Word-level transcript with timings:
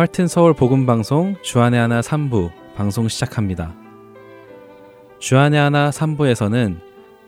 Heart 0.00 0.17
and 0.17 0.28
Soul 0.28 0.54
복음 0.54 0.86
방송 0.86 1.36
주안의 1.42 1.78
하나 1.78 2.00
3부 2.00 2.50
방송 2.74 3.06
시작합니다. 3.06 3.74
주안의 5.18 5.60
하나 5.60 5.90
3부에서는 5.90 6.78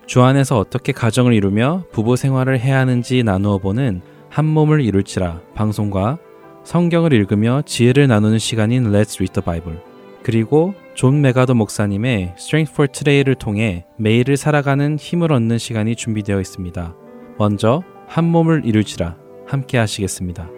주안에서 0.07 0.57
어떻게 0.57 0.93
가정을 0.93 1.35
이루며 1.35 1.85
부부 1.93 2.17
생활을 2.17 2.59
해야 2.59 2.79
하는지 2.79 3.25
나누어 3.25 3.59
보는 3.59 4.01
한 4.31 4.47
몸을 4.47 4.81
이룰지라 4.81 5.43
방송과 5.55 6.17
성경을 6.65 7.13
읽으며 7.13 7.61
지혜를 7.67 8.07
나누는 8.07 8.39
시간인 8.39 8.85
Let's 8.85 9.17
Read 9.17 9.35
the 9.35 9.45
Bible 9.45 9.79
그리고 10.23 10.73
존 10.95 11.21
맥아더 11.21 11.53
목사님의 11.53 12.37
Strength 12.39 12.73
for 12.73 12.89
Today를 12.91 13.35
통해 13.35 13.85
매일을 13.99 14.39
살아가는 14.39 14.97
힘을 14.97 15.31
얻는 15.31 15.59
시간이 15.59 15.95
준비되어 15.95 16.41
있습니다. 16.41 16.97
먼저 17.37 17.83
한 18.07 18.25
몸을 18.25 18.63
이룰지라 18.65 19.19
함께 19.47 19.77
하시겠습니다. 19.77 20.49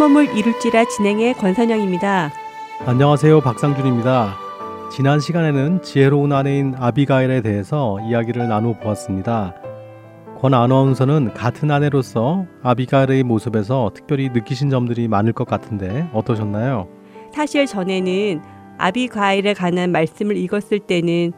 한 0.00 0.12
몸을 0.12 0.34
이룰지라 0.34 0.86
진행의 0.86 1.34
권선영입니다. 1.34 2.32
안녕하세요. 2.86 3.42
박상준입니다. 3.42 4.34
지난 4.90 5.20
시간에는 5.20 5.82
지혜로운 5.82 6.32
아내인 6.32 6.74
아비가일에 6.74 7.42
대해서 7.42 7.98
이야기를 8.08 8.48
나누어 8.48 8.78
보았습니다. 8.78 9.54
권 10.38 10.54
아나운서는 10.54 11.34
같은 11.34 11.70
아내로서 11.70 12.46
아비가일의 12.62 13.24
모습에서 13.24 13.90
특별히 13.94 14.30
느끼신 14.30 14.70
점들이 14.70 15.06
많을 15.06 15.34
것 15.34 15.46
같은데 15.46 16.08
어떠셨나요? 16.14 16.88
사실 17.34 17.66
전에는 17.66 18.40
아비가일에 18.78 19.52
관한 19.52 19.92
말씀을 19.92 20.34
읽었을 20.38 20.78
때는 20.78 21.34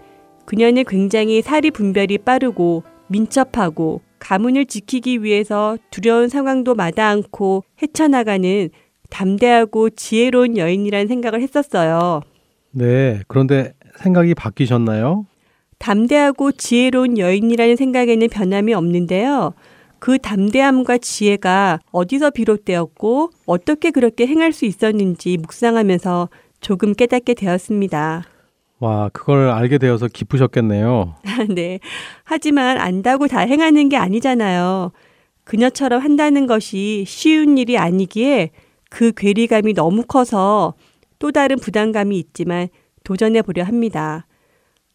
그녀는 0.46 0.84
굉장히 0.86 1.42
사리 1.42 1.72
분별이 1.72 2.18
빠르고 2.18 2.84
민첩하고 3.08 4.02
가문을 4.22 4.66
지키기 4.66 5.24
위해서 5.24 5.76
두려운 5.90 6.28
상황도 6.28 6.76
마다 6.76 7.08
않고 7.08 7.64
헤쳐나가는 7.82 8.70
담대하고 9.10 9.90
지혜로운 9.90 10.56
여인이라는 10.56 11.08
생각을 11.08 11.42
했었어요. 11.42 12.22
네, 12.70 13.20
그런데 13.26 13.74
생각이 13.98 14.34
바뀌셨나요? 14.34 15.26
담대하고 15.78 16.52
지혜로운 16.52 17.18
여인이라는 17.18 17.74
생각에는 17.74 18.28
변함이 18.28 18.72
없는데요. 18.74 19.54
그 19.98 20.18
담대함과 20.18 20.98
지혜가 20.98 21.80
어디서 21.90 22.30
비롯되었고 22.30 23.30
어떻게 23.46 23.90
그렇게 23.90 24.28
행할 24.28 24.52
수 24.52 24.64
있었는지 24.66 25.36
묵상하면서 25.36 26.28
조금 26.60 26.94
깨닫게 26.94 27.34
되었습니다. 27.34 28.22
와, 28.82 29.08
그걸 29.12 29.48
알게 29.48 29.78
되어서 29.78 30.08
기쁘셨겠네요. 30.08 31.14
네. 31.54 31.78
하지만 32.24 32.78
안다고 32.78 33.28
다 33.28 33.38
행하는 33.38 33.88
게 33.88 33.96
아니잖아요. 33.96 34.90
그녀처럼 35.44 36.02
한다는 36.02 36.48
것이 36.48 37.04
쉬운 37.06 37.58
일이 37.58 37.78
아니기에 37.78 38.50
그 38.90 39.12
괴리감이 39.12 39.74
너무 39.74 40.02
커서 40.02 40.74
또 41.20 41.30
다른 41.30 41.58
부담감이 41.60 42.18
있지만 42.18 42.66
도전해 43.04 43.42
보려 43.42 43.62
합니다. 43.62 44.26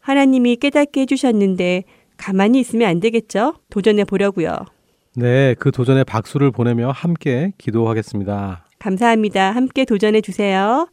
하나님이 0.00 0.56
깨닫게 0.56 1.00
해주셨는데 1.02 1.84
가만히 2.18 2.60
있으면 2.60 2.88
안 2.90 3.00
되겠죠? 3.00 3.54
도전해 3.70 4.04
보려고요. 4.04 4.54
네, 5.16 5.54
그 5.58 5.70
도전에 5.70 6.04
박수를 6.04 6.50
보내며 6.50 6.90
함께 6.90 7.52
기도하겠습니다. 7.56 8.66
감사합니다. 8.78 9.52
함께 9.52 9.86
도전해 9.86 10.20
주세요. 10.20 10.88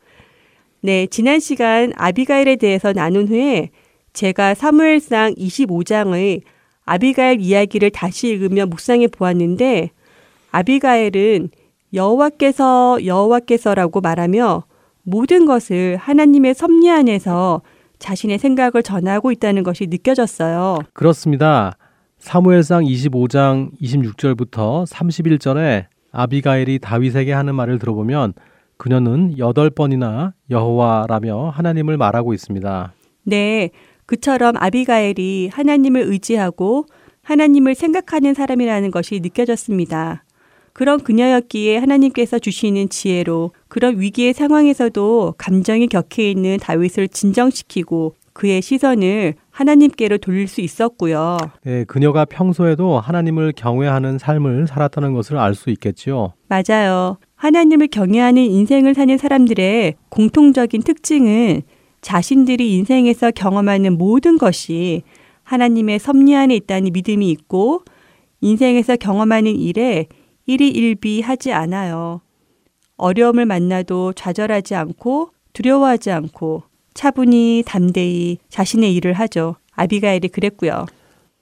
네, 0.85 1.07
지난 1.07 1.39
시간 1.39 1.93
아비가일에 1.95 2.57
대해서 2.57 2.93
나눈 2.93 3.27
후에 3.27 3.71
제가 4.13 4.53
사무엘상 4.53 5.33
25장의 5.33 6.43
아비가일 6.85 7.41
이야기를 7.41 7.89
다시 7.89 8.27
읽으며 8.27 8.67
묵상해 8.67 9.07
보았는데 9.07 9.89
아비가일은 10.51 11.49
여호와께서 11.91 13.03
여호와께서라고 13.03 13.99
말하며 13.99 14.65
모든 15.01 15.47
것을 15.47 15.97
하나님의 15.97 16.53
섭리 16.53 16.91
안에서 16.91 17.63
자신의 17.97 18.37
생각을 18.37 18.83
전하고 18.83 19.31
있다는 19.31 19.63
것이 19.63 19.87
느껴졌어요. 19.87 20.77
그렇습니다. 20.93 21.77
사무엘상 22.19 22.83
25장 22.83 23.71
26절부터 23.81 24.85
31절에 24.87 25.85
아비가일이 26.11 26.77
다윗에게 26.77 27.33
하는 27.33 27.55
말을 27.55 27.79
들어보면 27.79 28.33
그녀는 28.77 29.37
여덟 29.37 29.69
번이나 29.69 30.33
여호와라며 30.49 31.49
하나님을 31.49 31.97
말하고 31.97 32.33
있습니다. 32.33 32.93
네, 33.23 33.69
그처럼 34.05 34.55
아비가엘이 34.57 35.49
하나님을 35.51 36.01
의지하고 36.01 36.85
하나님을 37.23 37.73
생각하는 37.75 38.33
사람이라는 38.33 38.91
것이 38.91 39.19
느껴졌습니다. 39.21 40.23
그런 40.73 40.99
그녀였기에 40.99 41.77
하나님께서 41.77 42.37
주시는 42.37 42.89
지혜로 42.89 43.51
그런 43.69 43.99
위기의 43.99 44.33
상황에서도 44.33 45.35
감정이 45.37 45.87
격해 45.87 46.29
있는 46.29 46.57
다윗을 46.57 47.07
진정시키고 47.07 48.15
그의 48.33 48.61
시선을 48.61 49.35
하나님께로 49.49 50.17
돌릴 50.17 50.49
수 50.49 50.59
있었고요. 50.59 51.37
네, 51.63 51.85
그녀가 51.85 52.25
평소에도 52.25 52.99
하나님을 52.99 53.53
경외하는 53.55 54.17
삶을 54.17 54.67
살았다는 54.67 55.13
것을 55.13 55.37
알 55.37 55.55
수 55.55 55.69
있겠지요. 55.69 56.33
맞아요. 56.49 57.17
하나님을 57.45 57.89
경외하는 57.89 58.41
인생을 58.41 58.95
사는 58.95 59.15
사람들의 59.19 59.93
공통적인 60.09 60.81
특징은 60.81 61.61
자신들이 62.01 62.73
인생에서 62.73 63.29
경험하는 63.29 63.99
모든 63.99 64.39
것이 64.39 65.03
하나님의 65.43 65.99
섭리 65.99 66.35
안에 66.35 66.55
있다는 66.55 66.91
믿음이 66.91 67.29
있고 67.29 67.83
인생에서 68.41 68.95
경험하는 68.95 69.55
일에 69.57 70.07
일희일비하지 70.47 71.51
않아요. 71.51 72.21
어려움을 72.97 73.45
만나도 73.45 74.13
좌절하지 74.13 74.73
않고 74.73 75.29
두려워하지 75.53 76.09
않고 76.09 76.63
차분히 76.95 77.61
담대히 77.63 78.39
자신의 78.49 78.95
일을 78.95 79.13
하죠. 79.13 79.57
아비가엘이 79.73 80.29
그랬고요. 80.29 80.87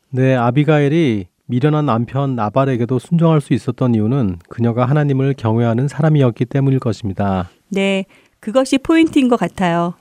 네, 0.09 0.35
아비가엘이 0.35 1.27
미련한 1.53 1.85
남편 1.85 2.35
나발에게도 2.35 2.97
순종할 2.97 3.39
수 3.39 3.53
있었던 3.53 3.93
이유는 3.93 4.37
그녀가 4.49 4.85
하나님을 4.85 5.35
경외하는 5.37 5.87
사람이었기 5.87 6.45
때문일 6.45 6.79
것입니다. 6.79 7.51
네, 7.69 8.05
그것이 8.39 8.79
포인트인 8.79 9.29
것 9.29 9.39
같아요. 9.39 9.93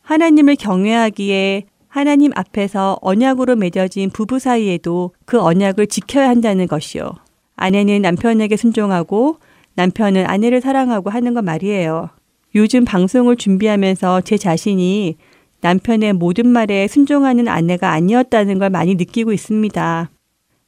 하나님을 0.00 0.56
경외하기에 0.56 1.64
하나님 1.88 2.32
앞에서 2.34 2.96
언약으로 3.02 3.54
맺어진 3.56 4.08
부부 4.08 4.38
사이에도 4.38 5.12
그 5.26 5.42
언약을 5.42 5.88
지켜야 5.88 6.30
한다는 6.30 6.66
것이요. 6.66 7.12
아내는 7.56 8.00
남편에게 8.00 8.56
순종하고 8.56 9.40
남편은 9.74 10.24
아내를 10.26 10.62
사랑하고 10.62 11.10
하는 11.10 11.34
것 11.34 11.44
말이에요. 11.44 12.08
요즘 12.54 12.86
방송을 12.86 13.36
준비하면서 13.36 14.22
제 14.22 14.38
자신이 14.38 15.16
남편의 15.60 16.14
모든 16.14 16.48
말에 16.48 16.88
순종하는 16.88 17.46
아내가 17.48 17.90
아니었다는 17.92 18.58
걸 18.58 18.70
많이 18.70 18.94
느끼고 18.94 19.34
있습니다. 19.34 20.10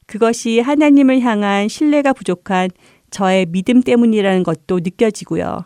그것이 0.07 0.59
하나님을 0.59 1.19
향한 1.19 1.67
신뢰가 1.67 2.13
부족한 2.13 2.69
저의 3.11 3.45
믿음 3.45 3.81
때문이라는 3.81 4.43
것도 4.43 4.79
느껴지고요. 4.79 5.65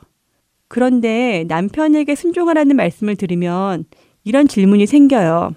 그런데 0.67 1.45
남편에게 1.47 2.15
순종하라는 2.15 2.75
말씀을 2.75 3.15
들으면 3.15 3.85
이런 4.23 4.47
질문이 4.47 4.87
생겨요. 4.87 5.53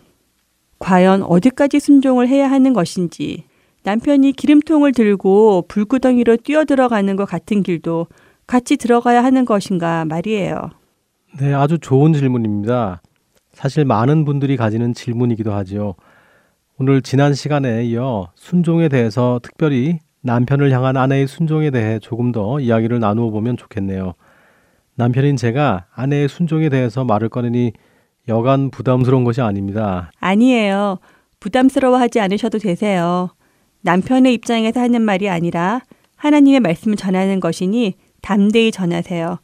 과연 0.79 1.23
어디까지 1.23 1.81
순종을 1.81 2.29
해야 2.29 2.50
하는 2.50 2.73
것인지, 2.73 3.44
남편이 3.85 4.32
기름통을 4.32 4.93
들고 4.93 5.67
불구덩이로 5.69 6.38
뛰어들어가는 6.38 7.17
것 7.17 7.26
같은 7.26 7.62
길도 7.62 8.06
같이 8.47 8.76
들어가야 8.76 9.23
하는 9.23 9.44
것인가 9.44 10.05
말이에요. 10.05 10.70
네, 11.38 11.55
아주 11.55 11.79
좋은 11.79 12.12
질문입니다. 12.12 13.03
사실 13.53 13.85
많은 13.85 14.25
분들이 14.25 14.56
가지는 14.56 14.94
질문이기도 14.94 15.53
하지요. 15.53 15.94
오늘 16.76 17.03
지난 17.03 17.35
시간에 17.35 17.85
이어 17.85 18.32
순종에 18.35 18.88
대해서 18.88 19.38
특별히 19.44 20.00
남편을 20.23 20.73
향한 20.73 20.97
아내의 20.97 21.29
순종에 21.29 21.71
대해 21.71 22.00
조금 22.00 22.32
더 22.32 22.59
이야기를 22.59 22.99
나누어 22.99 23.31
보면 23.31 23.56
좋겠네요. 23.56 24.15
남편인 24.97 25.37
제가 25.37 25.87
아내의 25.94 26.29
순종에 26.29 26.69
대해서 26.69 27.05
말을 27.05 27.29
꺼내니 27.29 27.73
여간 28.26 28.71
부담스러운 28.71 29.23
것이 29.23 29.41
아닙니다. 29.41 30.11
아니에요. 30.19 30.99
부담스러워하지 31.38 32.19
않으셔도 32.19 32.59
되세요. 32.59 33.31
남편의 33.82 34.35
입장에서 34.35 34.81
하는 34.81 35.03
말이 35.03 35.29
아니라 35.29 35.81
하나님의 36.17 36.59
말씀을 36.59 36.97
전하는 36.97 37.38
것이니 37.38 37.94
담대히 38.20 38.73
전하세요. 38.73 39.38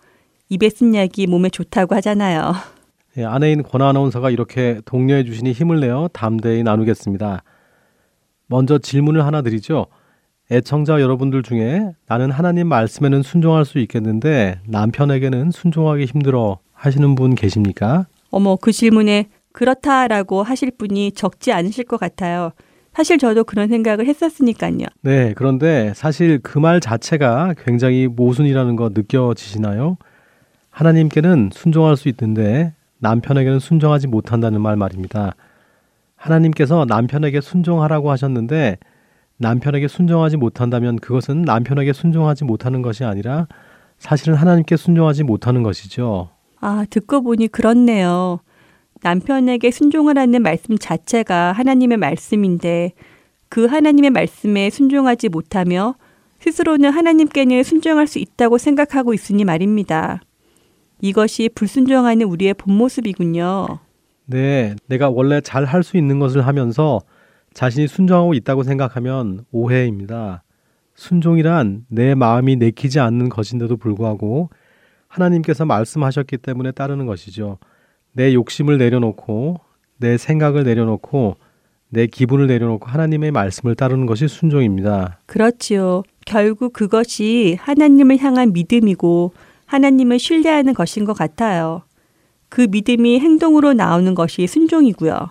입에 0.48 0.68
쓴 0.68 0.96
약이 0.96 1.28
몸에 1.28 1.48
좋다고 1.48 1.94
하잖아요. 1.96 2.54
예, 3.16 3.24
아내인 3.24 3.62
권 3.62 3.82
아 3.82 3.92
나운서가 3.92 4.30
이렇게 4.30 4.80
독려해 4.84 5.24
주시니 5.24 5.52
힘을 5.52 5.80
내어 5.80 6.08
담대히 6.12 6.62
나누겠습니다. 6.62 7.42
먼저 8.46 8.78
질문을 8.78 9.24
하나 9.24 9.42
드리죠. 9.42 9.86
애청자 10.52 11.00
여러분들 11.00 11.42
중에 11.42 11.92
나는 12.06 12.30
하나님 12.30 12.66
말씀에는 12.68 13.22
순종할 13.22 13.64
수 13.64 13.78
있겠는데 13.78 14.60
남편에게는 14.66 15.50
순종하기 15.52 16.04
힘들어 16.06 16.58
하시는 16.72 17.14
분 17.14 17.34
계십니까? 17.34 18.06
어머, 18.30 18.56
그 18.56 18.72
질문에 18.72 19.28
그렇다라고 19.52 20.42
하실 20.42 20.70
분이 20.76 21.12
적지 21.12 21.52
않으실 21.52 21.84
것 21.84 21.98
같아요. 21.98 22.50
사실 22.92 23.18
저도 23.18 23.44
그런 23.44 23.68
생각을 23.68 24.06
했었으니까요. 24.06 24.86
네, 25.02 25.32
그런데 25.36 25.92
사실 25.94 26.40
그 26.40 26.58
말 26.58 26.80
자체가 26.80 27.54
굉장히 27.64 28.08
모순이라는 28.08 28.74
거 28.76 28.90
느껴지시나요? 28.92 29.96
하나님께는 30.70 31.50
순종할 31.52 31.96
수 31.96 32.08
있는데 32.08 32.74
남편에게는 33.00 33.58
순종하지 33.58 34.06
못한다는 34.06 34.60
말 34.60 34.76
말입니다. 34.76 35.34
하나님께서 36.16 36.84
남편에게 36.86 37.40
순종하라고 37.40 38.10
하셨는데 38.10 38.78
남편에게 39.38 39.88
순종하지 39.88 40.36
못한다면 40.36 40.96
그것은 40.96 41.42
남편에게 41.42 41.94
순종하지 41.94 42.44
못하는 42.44 42.82
것이 42.82 43.04
아니라 43.04 43.48
사실은 43.98 44.34
하나님께 44.34 44.76
순종하지 44.76 45.24
못하는 45.24 45.62
것이죠. 45.62 46.28
아, 46.60 46.84
듣고 46.90 47.22
보니 47.22 47.48
그렇네요. 47.48 48.40
남편에게 49.02 49.70
순종하라는 49.70 50.42
말씀 50.42 50.76
자체가 50.76 51.52
하나님의 51.52 51.96
말씀인데 51.96 52.92
그 53.48 53.64
하나님의 53.64 54.10
말씀에 54.10 54.68
순종하지 54.68 55.30
못하며 55.30 55.94
스스로는 56.40 56.90
하나님께는 56.90 57.62
순종할 57.62 58.06
수 58.06 58.18
있다고 58.18 58.58
생각하고 58.58 59.14
있으니 59.14 59.44
말입니다. 59.44 60.20
이것이 61.00 61.48
불순종하는 61.54 62.26
우리의 62.26 62.54
본 62.54 62.76
모습이군요. 62.76 63.78
네, 64.26 64.76
내가 64.86 65.08
원래 65.10 65.40
잘 65.40 65.64
할 65.64 65.82
수 65.82 65.96
있는 65.96 66.18
것을 66.18 66.46
하면서 66.46 67.00
자신이 67.54 67.88
순종하고 67.88 68.34
있다고 68.34 68.62
생각하면 68.62 69.44
오해입니다. 69.50 70.42
순종이란 70.94 71.86
내 71.88 72.14
마음이 72.14 72.56
내키지 72.56 73.00
않는 73.00 73.28
것인데도 73.28 73.76
불구하고 73.76 74.50
하나님께서 75.08 75.64
말씀하셨기 75.64 76.38
때문에 76.38 76.72
따르는 76.72 77.06
것이죠. 77.06 77.58
내 78.12 78.34
욕심을 78.34 78.78
내려놓고 78.78 79.56
내 79.98 80.16
생각을 80.16 80.62
내려놓고 80.64 81.36
내 81.88 82.06
기분을 82.06 82.46
내려놓고 82.46 82.86
하나님의 82.86 83.32
말씀을 83.32 83.74
따르는 83.74 84.06
것이 84.06 84.28
순종입니다. 84.28 85.18
그렇지요. 85.26 86.04
결국 86.24 86.72
그것이 86.72 87.56
하나님을 87.60 88.18
향한 88.18 88.52
믿음이고 88.52 89.32
하나님을 89.70 90.18
신뢰하는 90.18 90.74
것인 90.74 91.04
것 91.04 91.12
같아요. 91.12 91.82
그 92.48 92.66
믿음이 92.68 93.20
행동으로 93.20 93.72
나오는 93.72 94.16
것이 94.16 94.48
순종이고요. 94.48 95.30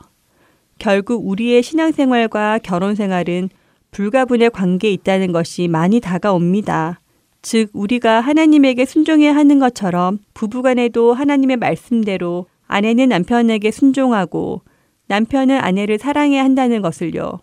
결국 0.77 1.27
우리의 1.27 1.61
신앙생활과 1.61 2.59
결혼생활은 2.59 3.49
불가분의 3.91 4.51
관계에 4.51 4.93
있다는 4.93 5.33
것이 5.33 5.67
많이 5.67 5.99
다가옵니다. 5.99 7.01
즉, 7.41 7.69
우리가 7.73 8.21
하나님에게 8.21 8.85
순종해야 8.85 9.35
하는 9.35 9.59
것처럼 9.59 10.19
부부간에도 10.33 11.13
하나님의 11.13 11.57
말씀대로 11.57 12.45
아내는 12.67 13.09
남편에게 13.09 13.71
순종하고 13.71 14.61
남편은 15.07 15.57
아내를 15.57 15.97
사랑해야 15.97 16.45
한다는 16.45 16.81
것을요. 16.81 17.39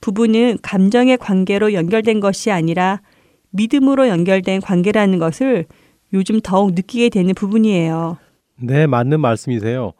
부부는 0.00 0.58
감정의 0.62 1.18
관계로 1.18 1.72
연결된 1.72 2.18
것이 2.18 2.50
아니라 2.50 3.00
믿음으로 3.50 4.08
연결된 4.08 4.60
관계라는 4.60 5.20
것을 5.20 5.66
요즘 6.12 6.40
더욱 6.40 6.74
느끼게 6.74 7.08
되는 7.08 7.34
부분이에요. 7.34 8.18
네, 8.62 8.86
맞는 8.86 9.20
말씀이세요. 9.20 9.92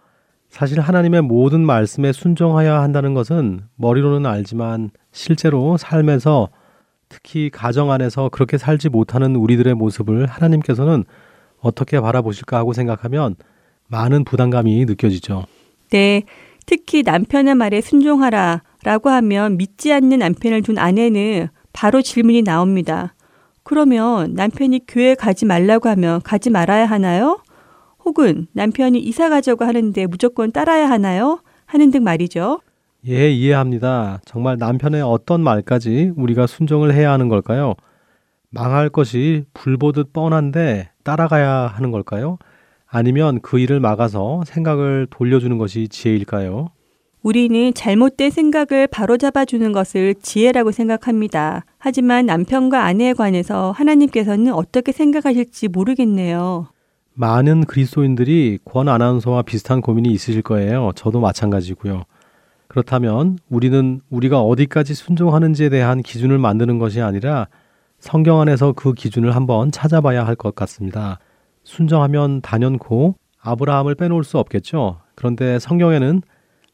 사실 0.48 0.80
하나님의 0.80 1.22
모든 1.22 1.64
말씀에 1.64 2.12
순종하여야 2.12 2.82
한다는 2.82 3.14
것은 3.14 3.62
머리로는 3.76 4.28
알지만 4.28 4.90
실제로 5.12 5.76
삶에서 5.76 6.48
특히 7.08 7.50
가정 7.50 7.90
안에서 7.90 8.28
그렇게 8.28 8.58
살지 8.58 8.88
못하는 8.88 9.36
우리들의 9.36 9.74
모습을 9.74 10.26
하나님께서는 10.26 11.04
어떻게 11.60 12.00
바라보실까 12.00 12.56
하고 12.56 12.72
생각하면 12.72 13.36
많은 13.88 14.24
부담감이 14.24 14.84
느껴지죠. 14.86 15.44
네. 15.90 16.24
특히 16.66 17.02
남편의 17.02 17.56
말에 17.56 17.80
순종하라 17.80 18.62
라고 18.84 19.10
하면 19.10 19.56
믿지 19.56 19.92
않는 19.92 20.20
남편을 20.20 20.62
둔 20.62 20.78
아내는 20.78 21.48
바로 21.72 22.00
질문이 22.00 22.42
나옵니다. 22.42 23.14
그러면 23.70 24.34
남편이 24.34 24.81
교회 24.88 25.14
가지 25.14 25.46
말라고 25.46 25.88
하면 25.90 26.20
가지 26.22 26.50
말아야 26.50 26.87
하나요? 26.87 27.40
혹은 28.05 28.49
남편이 28.52 28.99
이사 28.99 29.28
가자고 29.28 29.64
하는데 29.64 30.06
무조건 30.08 30.50
따라야 30.50 30.90
하나요? 30.90 31.40
하는 31.67 31.93
등 31.93 32.02
말이죠. 32.02 32.62
예, 33.06 33.31
이해합니다. 33.31 34.22
정말 34.25 34.56
남편의 34.58 35.02
어떤 35.02 35.44
말까지 35.44 36.14
우리가 36.17 36.49
순종을 36.49 36.93
해야 36.93 37.12
하는 37.12 37.28
걸까요? 37.28 37.75
망할 38.49 38.88
것이 38.88 39.44
불보듯 39.55 40.12
뻔한데 40.12 40.90
따라가야 41.05 41.69
하는 41.69 41.93
걸까요? 41.93 42.38
아니면 42.88 43.40
그 43.40 43.61
일을 43.61 43.78
막아서 43.78 44.43
생각을 44.46 45.06
돌려주는 45.11 45.56
것이 45.58 45.87
지혜일까요? 45.87 46.70
우리는 47.22 47.75
잘못된 47.75 48.31
생각을 48.31 48.87
바로잡아주는 48.87 49.72
것을 49.72 50.14
지혜라고 50.22 50.72
생각합니다. 50.72 51.64
하지만 51.78 52.26
남편과 52.26 52.84
아내에 52.84 53.12
관해서 53.12 53.72
하나님께서는 53.72 54.52
어떻게 54.55 54.93
생각하실지 54.93 55.69
모르겠네요. 55.69 56.69
많은 57.14 57.64
그리스도인들이 57.67 58.58
권 58.64 58.88
아나운서와 58.88 59.43
비슷한 59.43 59.82
고민이 59.82 60.11
있으실 60.11 60.40
거예요. 60.43 60.93
저도 60.94 61.20
마찬가지고요. 61.20 62.05
그렇다면 62.69 63.38
우리는 63.50 64.00
우리가 64.08 64.40
어디까지 64.40 64.94
순종하는지에 64.94 65.69
대한 65.69 66.02
기준을 66.02 66.38
만드는 66.38 66.78
것이 66.78 67.02
아니라 67.02 67.49
성경 67.99 68.40
안에서 68.40 68.73
그 68.73 68.94
기준을 68.94 69.34
한번 69.37 69.70
찾아봐야 69.70 70.25
할 70.26 70.37
것 70.37 70.55
같습니다. 70.55 71.19
순정하면 71.64 72.40
단연코 72.40 73.16
아브라함을 73.43 73.96
빼놓을 73.96 74.25
수 74.25 74.38
없겠죠. 74.38 75.00
그런데 75.14 75.58
성경에는 75.58 76.23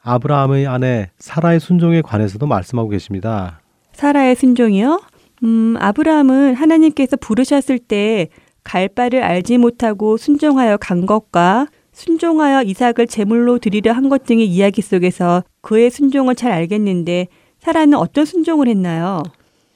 아브라함의 0.06 0.66
아내 0.66 1.10
사라의 1.18 1.58
순종에 1.60 2.00
관해서도 2.00 2.46
말씀하고 2.46 2.88
계십니다. 2.88 3.60
사라의 3.92 4.36
순종이요? 4.36 5.00
음, 5.42 5.76
아브라함은 5.78 6.54
하나님께서 6.54 7.16
부르셨을 7.16 7.78
때 7.78 8.28
갈 8.66 8.88
바를 8.88 9.22
알지 9.22 9.58
못하고 9.58 10.16
순종하여 10.16 10.76
간 10.78 11.06
것과 11.06 11.68
순종하여 11.92 12.62
이삭을 12.62 13.06
제물로 13.08 13.58
드리려 13.60 13.92
한 13.92 14.08
것 14.08 14.24
등의 14.24 14.44
이야기 14.46 14.82
속에서 14.82 15.44
그의 15.60 15.88
순종을 15.90 16.34
잘 16.34 16.50
알겠는데 16.50 17.28
사라는 17.60 17.96
어떤 17.96 18.24
순종을 18.24 18.66
했나요? 18.66 19.22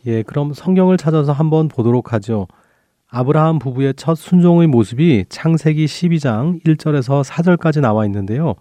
예, 0.06 0.25
그럼 0.25 0.52
성경을 0.52 0.96
찾아서 0.96 1.30
한번 1.32 1.68
보도록 1.68 2.12
하죠. 2.12 2.49
아브라함 3.10 3.60
부부의 3.60 3.94
첫 3.96 4.16
순종의 4.16 4.66
모습이 4.66 5.26
창세기 5.28 5.84
12장 5.87 6.60
1절에서 6.64 7.22
4절까지 7.25 7.80
나와 7.80 8.04
있는데요. 8.06 8.56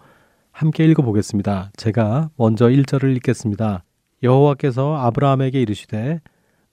함께 0.60 0.84
읽어보겠습니다. 0.84 1.70
제가 1.74 2.28
먼저 2.36 2.66
1절을 2.66 3.16
읽겠습니다. 3.16 3.82
여호와께서 4.22 4.94
아브라함에게 4.94 5.58
이르시되 5.58 6.20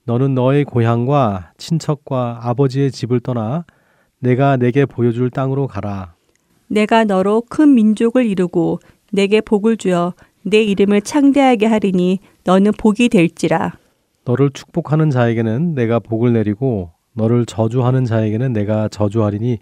너는 0.04 0.34
너의 0.34 0.66
고향과 0.66 1.52
친척과 1.56 2.40
아버지의 2.42 2.90
집을 2.90 3.20
떠나 3.20 3.64
내가 4.18 4.58
내게 4.58 4.84
보여줄 4.84 5.30
땅으로 5.30 5.68
가라. 5.68 6.12
내가 6.66 7.04
너로 7.04 7.44
큰 7.48 7.74
민족을 7.74 8.26
이루고 8.26 8.80
내게 9.10 9.40
복을 9.40 9.78
주어 9.78 10.12
내 10.42 10.62
이름을 10.62 11.00
창대하게 11.00 11.64
하리니 11.64 12.18
너는 12.44 12.72
복이 12.72 13.08
될지라. 13.08 13.72
너를 14.26 14.50
축복하는 14.50 15.08
자에게는 15.08 15.74
내가 15.74 15.98
복을 15.98 16.34
내리고 16.34 16.90
너를 17.14 17.46
저주하는 17.46 18.04
자에게는 18.04 18.52
내가 18.52 18.88
저주하리니 18.88 19.60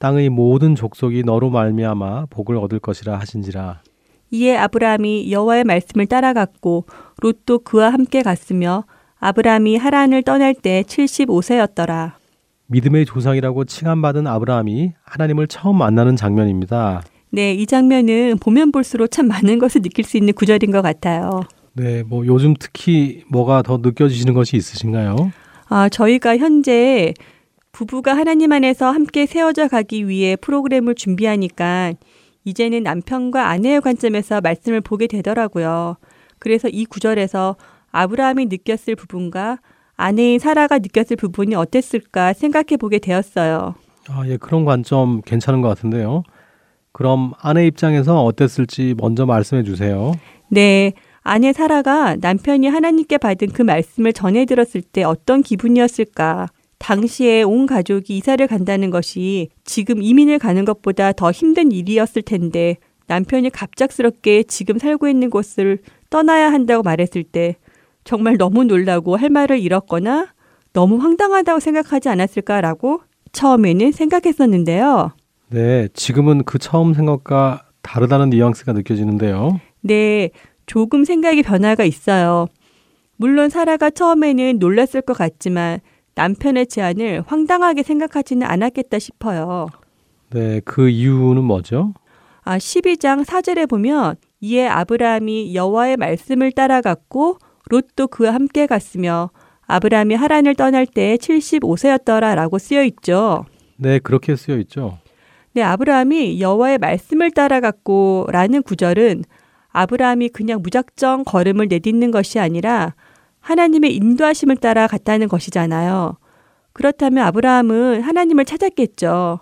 땅의 0.00 0.30
모든 0.30 0.74
족속이 0.74 1.24
너로 1.24 1.50
말미암아 1.50 2.26
복을 2.30 2.56
얻을 2.56 2.78
것이라 2.78 3.18
하신지라. 3.18 3.82
이에 4.30 4.56
아브라함이 4.56 5.30
여호와의 5.30 5.64
말씀을 5.64 6.06
따라갔고 6.06 6.86
롯도 7.20 7.60
그와 7.60 7.92
함께 7.92 8.22
갔으며 8.22 8.84
아브라함이 9.18 9.76
하란을 9.76 10.22
떠날 10.22 10.54
때 10.54 10.82
75세였더라. 10.86 12.12
믿음의 12.68 13.04
조상이라고 13.04 13.66
칭함받은 13.66 14.26
아브라함이 14.26 14.94
하나님을 15.02 15.46
처음 15.48 15.76
만나는 15.76 16.16
장면입니다. 16.16 17.02
네, 17.28 17.52
이 17.52 17.66
장면은 17.66 18.38
보면 18.40 18.72
볼수록 18.72 19.10
참 19.10 19.28
많은 19.28 19.58
것을 19.58 19.82
느낄 19.82 20.06
수 20.06 20.16
있는 20.16 20.32
구절인 20.32 20.70
것 20.70 20.80
같아요. 20.80 21.42
네, 21.74 22.02
뭐 22.04 22.24
요즘 22.26 22.54
특히 22.58 23.22
뭐가 23.28 23.60
더 23.60 23.76
느껴지시는 23.82 24.32
것이 24.32 24.56
있으신가요? 24.56 25.30
아, 25.68 25.90
저희가 25.90 26.38
현재 26.38 27.12
부부가 27.80 28.14
하나님 28.14 28.52
안에서 28.52 28.90
함께 28.90 29.24
세워져 29.24 29.66
가기 29.66 30.06
위해 30.06 30.36
프로그램을 30.36 30.94
준비하니까 30.94 31.94
이제는 32.44 32.82
남편과 32.82 33.48
아내의 33.48 33.80
관점에서 33.80 34.42
말씀을 34.42 34.82
보게 34.82 35.06
되더라고요. 35.06 35.96
그래서 36.38 36.68
이 36.68 36.84
구절에서 36.84 37.56
아브라함이 37.90 38.46
느꼈을 38.50 38.96
부분과 38.96 39.60
아내인 39.96 40.38
사라가 40.38 40.78
느꼈을 40.78 41.16
부분이 41.16 41.54
어땠을까 41.54 42.34
생각해 42.34 42.76
보게 42.78 42.98
되었어요. 42.98 43.74
아, 44.10 44.24
예, 44.26 44.36
그런 44.36 44.66
관점 44.66 45.22
괜찮은 45.22 45.62
것 45.62 45.68
같은데요. 45.68 46.22
그럼 46.92 47.32
아내 47.40 47.66
입장에서 47.66 48.22
어땠을지 48.24 48.94
먼저 48.98 49.24
말씀해 49.24 49.62
주세요. 49.62 50.12
네. 50.48 50.92
아내 51.22 51.54
사라가 51.54 52.16
남편이 52.20 52.68
하나님께 52.68 53.16
받은 53.16 53.48
그 53.52 53.62
말씀을 53.62 54.12
전해 54.12 54.44
들었을 54.44 54.82
때 54.82 55.02
어떤 55.02 55.40
기분이었을까? 55.42 56.48
당시에 56.80 57.42
온 57.42 57.66
가족이 57.66 58.16
이사를 58.16 58.44
간다는 58.48 58.90
것이 58.90 59.50
지금 59.64 60.02
이민을 60.02 60.38
가는 60.38 60.64
것보다 60.64 61.12
더 61.12 61.30
힘든 61.30 61.70
일이었을 61.70 62.22
텐데 62.22 62.78
남편이 63.06 63.50
갑작스럽게 63.50 64.44
지금 64.44 64.78
살고 64.78 65.06
있는 65.06 65.30
곳을 65.30 65.78
떠나야 66.08 66.50
한다고 66.50 66.82
말했을 66.82 67.22
때 67.22 67.56
정말 68.02 68.38
너무 68.38 68.64
놀라고 68.64 69.16
할 69.16 69.28
말을 69.28 69.60
잃었거나 69.60 70.28
너무 70.72 70.96
황당하다고 70.96 71.60
생각하지 71.60 72.08
않았을까라고 72.08 73.02
처음에는 73.32 73.92
생각했었는데요. 73.92 75.12
네, 75.50 75.88
지금은 75.92 76.44
그 76.44 76.58
처음 76.58 76.94
생각과 76.94 77.64
다르다는 77.82 78.30
뉘앙스가 78.30 78.72
느껴지는데요. 78.72 79.60
네, 79.82 80.30
조금 80.64 81.04
생각의 81.04 81.42
변화가 81.42 81.84
있어요. 81.84 82.46
물론 83.16 83.50
사라가 83.50 83.90
처음에는 83.90 84.58
놀랐을 84.58 85.02
것 85.02 85.12
같지만 85.12 85.80
남편의 86.14 86.66
제안을 86.66 87.24
황당하게 87.26 87.82
생각하지는 87.82 88.46
않았겠다 88.46 88.98
싶어요. 88.98 89.68
네, 90.30 90.60
그 90.64 90.88
이유는 90.88 91.44
뭐죠? 91.44 91.94
아, 92.42 92.58
12장 92.58 93.24
4절에 93.24 93.68
보면 93.68 94.16
이에 94.40 94.66
아브라함이 94.66 95.54
여호와의 95.54 95.96
말씀을 95.96 96.52
따라갔고 96.52 97.38
롯도 97.68 98.08
그와 98.08 98.34
함께 98.34 98.66
갔으며 98.66 99.30
아브라함이 99.62 100.14
하란을 100.14 100.54
떠날 100.54 100.86
때 100.86 101.16
75세였더라라고 101.16 102.58
쓰여 102.58 102.82
있죠. 102.84 103.44
네, 103.76 103.98
그렇게 103.98 104.36
쓰여 104.36 104.58
있죠. 104.58 104.98
네, 105.52 105.62
아브라함이 105.62 106.40
여호와의 106.40 106.78
말씀을 106.78 107.30
따라갔고라는 107.30 108.62
구절은 108.62 109.24
아브라함이 109.68 110.30
그냥 110.30 110.62
무작정 110.62 111.24
걸음을 111.24 111.68
내딛는 111.68 112.10
것이 112.10 112.38
아니라 112.38 112.94
하나님의 113.40 113.94
인도하심을 113.96 114.56
따라 114.56 114.86
갔다는 114.86 115.28
것이잖아요. 115.28 116.16
그렇다면 116.72 117.26
아브라함은 117.26 118.02
하나님을 118.02 118.44
찾았겠죠. 118.44 119.40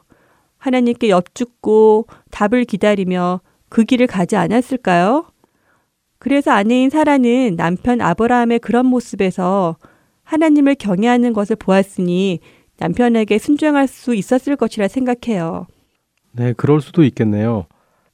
하나님께 0.57 1.11
엽죽고 1.11 2.07
답을 2.31 2.65
기다리며 2.65 3.41
그 3.69 3.85
길을 3.85 4.07
가지 4.07 4.37
않았을까요? 4.37 5.27
그래서 6.19 6.51
아내인 6.51 6.91
사라는 6.91 7.57
남편 7.57 8.01
아브라함의 8.01 8.59
그런 8.61 8.87
모습에서 8.87 9.77
하나님을 10.25 10.75
경외하는 10.75 11.33
것을 11.33 11.57
보았으니 11.57 12.41
남편에게 12.79 13.39
순종할 13.39 13.87
수 13.89 14.15
있었을 14.15 14.57
것이라 14.57 14.89
생각해요. 14.89 15.67
네, 16.33 16.53
그럴 16.53 16.81
수도 16.81 17.03
있겠네요. 17.05 17.67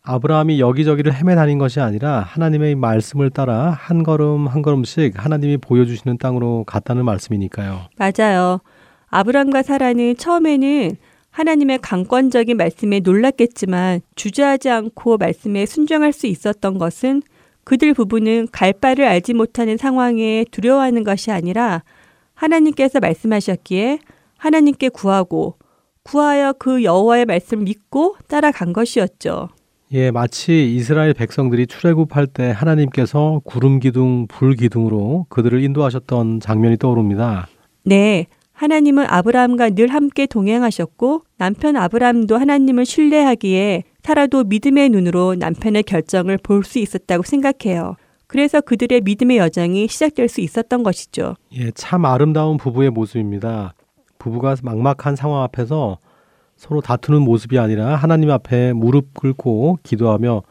아브라함이 0.07 0.61
여기저기를 0.61 1.15
헤매 1.15 1.35
다닌 1.35 1.57
것이 1.57 1.81
아니라 1.81 2.21
하나님의 2.21 2.75
말씀을 2.75 3.31
따라 3.31 3.71
한 3.71 4.03
걸음 4.03 4.47
한 4.47 4.61
걸음씩 4.61 5.15
하나님이 5.17 5.57
보여주시는 5.57 6.19
땅으로 6.19 6.65
갔다는 6.67 7.07
말씀이니까요. 7.07 7.89
맞아요. 7.97 8.61
아브라함과 9.09 9.63
사라는 9.63 10.17
처음에는 10.19 10.97
하나님의 11.31 11.79
강권적인 11.79 12.59
말씀에 12.59 13.01
놀랐겠지만 13.01 14.03
주저하지 14.15 14.69
않고 14.69 15.17
말씀에 15.17 15.65
순종할 15.65 16.13
수 16.13 16.27
있었던 16.27 16.77
것은 16.77 17.23
그들 17.65 17.95
부부는 17.95 18.49
갈 18.53 18.75
바를 18.75 19.07
알지 19.07 19.33
못하는 19.33 19.79
상황에 19.79 20.45
두려워하는 20.51 21.03
것이 21.03 21.31
아니라 21.31 21.83
하나님께서 22.35 23.01
말씀하셨기에 23.01 24.01
하나님께 24.37 24.91
구하고 24.91 25.57
구하여 26.03 26.53
그 26.53 26.85
여호와의 26.85 27.25
말씀을 27.25 27.65
믿고 27.65 28.17
따라간 28.29 28.75
것이었죠. 28.75 29.49
예, 29.93 30.11
마치 30.11 30.75
이스라엘 30.75 31.15
백성들이 31.15 31.67
출애굽할 31.67 32.27
때 32.27 32.51
하나님께서 32.51 33.41
구름 33.45 33.79
기둥, 33.81 34.27
불 34.27 34.55
기둥으로 34.55 35.27
그들을 35.29 35.63
인도하셨던 35.63 36.41
장면이 36.41 36.79
떠오릅니다. 36.79 37.49
네. 37.85 38.27
하나님은 38.53 39.07
아브라함과 39.09 39.71
늘 39.71 39.89
함께 39.89 40.27
동행하셨고 40.27 41.25
남편 41.39 41.77
아브라함도 41.77 42.37
하나님을 42.37 42.85
신뢰하기에 42.87 43.83
살아도 44.03 44.45
믿음의 44.45 44.91
눈으로 44.91 45.35
남편의 45.35 45.83
결정을 45.83 46.39
볼 46.39 46.63
수 46.63 46.79
있었다고 46.79 47.25
생각해요. 47.25 47.97
그래서 48.29 48.61
그들의 48.61 49.01
믿음의 49.03 49.39
여정이 49.39 49.89
시작될 49.89 50.29
수 50.29 50.41
있었던 50.41 50.83
것이죠. 50.85 51.35
예, 51.53 51.71
참 51.73 52.05
아름다운 52.05 52.57
부부의 52.57 52.91
모습입니다. 52.91 53.75
부부가 54.19 54.55
막막한 54.63 55.17
상황 55.17 55.43
앞에서 55.43 55.99
서로 56.57 56.81
다투는 56.81 57.23
모습이 57.23 57.59
아니라 57.59 57.97
하나님 57.97 58.31
앞에 58.31 58.73
무릎 58.73 59.15
꿇고 59.15 59.79
기도하며 59.83 60.43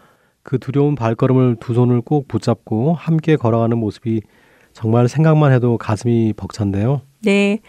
그 0.43 0.59
두려운 0.59 0.95
발걸음을 0.95 1.57
두 1.59 1.73
손을 1.73 2.01
꼭 2.01 2.27
붙잡고 2.27 2.93
함께 2.93 3.35
걸어가는 3.35 3.77
모습이 3.77 4.21
정말 4.73 5.07
생각만 5.07 5.51
해도 5.51 5.77
가슴이 5.77 6.33
벅찬데요. 6.33 7.01
네. 7.21 7.59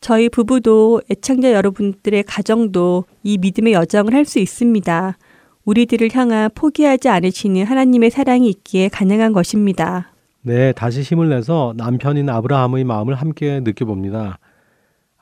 저희 0.00 0.28
부부도 0.28 1.02
애청자 1.10 1.52
여러분들의 1.52 2.24
가정도 2.24 3.04
이 3.22 3.38
믿음의 3.38 3.72
여정을 3.72 4.14
할 4.14 4.24
수 4.24 4.40
있습니다. 4.40 5.16
우리들을 5.64 6.08
향한 6.12 6.50
포기하지 6.54 7.08
않으시는 7.08 7.64
하나님의 7.64 8.10
사랑이 8.10 8.48
있기에 8.48 8.88
가능한 8.88 9.32
것입니다. 9.32 10.12
네, 10.42 10.72
다시 10.72 11.02
힘을 11.02 11.28
내서 11.28 11.72
남편인 11.76 12.28
아브라함의 12.28 12.82
마음을 12.82 13.14
함께 13.14 13.60
느껴봅니다. 13.60 14.40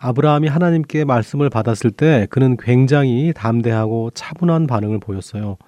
아브라함이 0.02 0.49
하나님께 0.49 1.04
말씀을 1.04 1.50
받았을 1.50 1.90
때 1.90 2.26
그는 2.30 2.57
굉장히 2.57 3.33
담대하고 3.37 4.11
차분한 4.14 4.66
반응을 4.66 4.99
보였어요. 4.99 5.59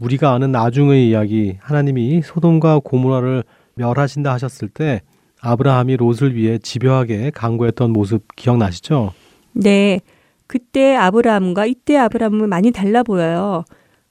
우리가 0.00 0.32
아는 0.32 0.50
나중의 0.50 1.08
이야기, 1.08 1.56
하나님이 1.60 2.22
소돔과 2.22 2.80
고모라를 2.80 3.44
멸하신다 3.76 4.32
하셨을 4.32 4.68
때 4.68 5.02
아브라함이 5.40 5.96
롯을 5.98 6.34
위해 6.34 6.58
집요하게 6.58 7.30
강구했던 7.32 7.92
모습 7.92 8.26
기억나시죠? 8.34 9.12
네. 9.52 10.00
그때 10.48 10.96
아브라함과 10.96 11.66
이때 11.66 11.96
아브라함은 11.96 12.48
많이 12.48 12.72
달라 12.72 13.04
보여요. 13.04 13.64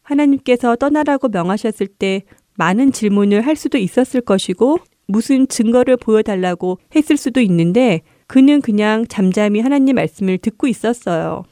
하나님께서 0.04 0.78
떠나라고 0.78 1.28
명하셨을 1.28 1.88
때 1.88 2.24
많은 2.56 2.94
질문을 2.94 3.46
할 3.46 3.58
수도 3.58 3.78
있었을 3.78 4.22
것이고 4.22 4.78
무슨 5.06 5.48
증거를 5.50 5.98
보여달라고 5.98 6.80
했을 6.96 7.18
수도 7.18 7.42
있는데 7.42 8.02
그는 8.34 8.62
그냥 8.62 9.06
잠잠히 9.08 9.60
하나님 9.60 9.94
말씀을 9.94 10.40
듣고 10.40 10.66
있었어요. 10.66 11.44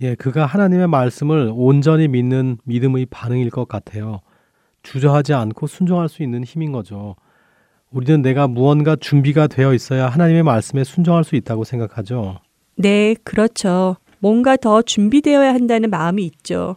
예, 0.00 0.14
그가 0.14 0.46
하나님의 0.46 0.86
말씀을 0.86 1.50
온전히 1.52 2.06
믿는 2.06 2.58
믿음의 2.62 3.06
반응일 3.06 3.50
것 3.50 3.66
같아요. 3.66 4.20
주저하지 4.84 5.34
않고 5.34 5.66
순종할 5.66 6.08
수 6.08 6.22
있는 6.22 6.44
힘인 6.44 6.70
거죠. 6.70 7.16
우리는 7.90 8.22
내가 8.22 8.46
무언가 8.46 8.94
준비가 8.94 9.48
되어 9.48 9.74
있어야 9.74 10.06
하나님의 10.06 10.44
말씀에 10.44 10.84
순종할 10.84 11.24
수 11.24 11.34
있다고 11.34 11.64
생각하죠. 11.64 12.38
네, 12.76 13.16
그렇죠. 13.24 13.96
뭔가 14.20 14.56
더 14.56 14.80
준비되어야 14.80 15.52
한다는 15.52 15.90
마음이 15.90 16.24
있죠. 16.24 16.76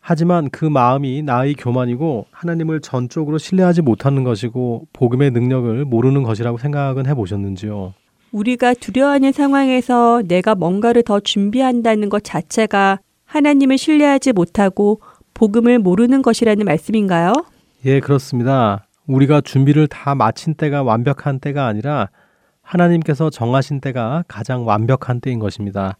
하지만 0.00 0.50
그 0.50 0.64
마음이 0.64 1.22
나의 1.22 1.54
교만이고 1.54 2.26
하나님을 2.32 2.80
전적으로 2.80 3.38
신뢰하지 3.38 3.82
못하는 3.82 4.24
것이고 4.24 4.88
복음의 4.92 5.30
능력을 5.30 5.84
모르는 5.84 6.24
것이라고 6.24 6.58
생각은 6.58 7.06
해보셨는지요? 7.06 7.94
우리가 8.34 8.74
두려워하는 8.74 9.30
상황에서 9.30 10.20
내가 10.26 10.56
뭔가를 10.56 11.04
더 11.04 11.20
준비한다는 11.20 12.08
것 12.08 12.24
자체가 12.24 12.98
하나님을 13.26 13.78
신뢰하지 13.78 14.32
못하고 14.32 15.00
복음을 15.34 15.78
모르는 15.78 16.20
것이라는 16.20 16.64
말씀인가요? 16.64 17.32
예, 17.84 18.00
그렇습니다. 18.00 18.88
우리가 19.06 19.40
준비를 19.40 19.86
다 19.86 20.16
마친 20.16 20.54
때가 20.54 20.82
완벽한 20.82 21.38
때가 21.38 21.66
아니라 21.66 22.08
하나님께서 22.60 23.30
정하신 23.30 23.80
때가 23.80 24.24
가장 24.26 24.66
완벽한 24.66 25.20
때인 25.20 25.38
것입니다. 25.38 25.96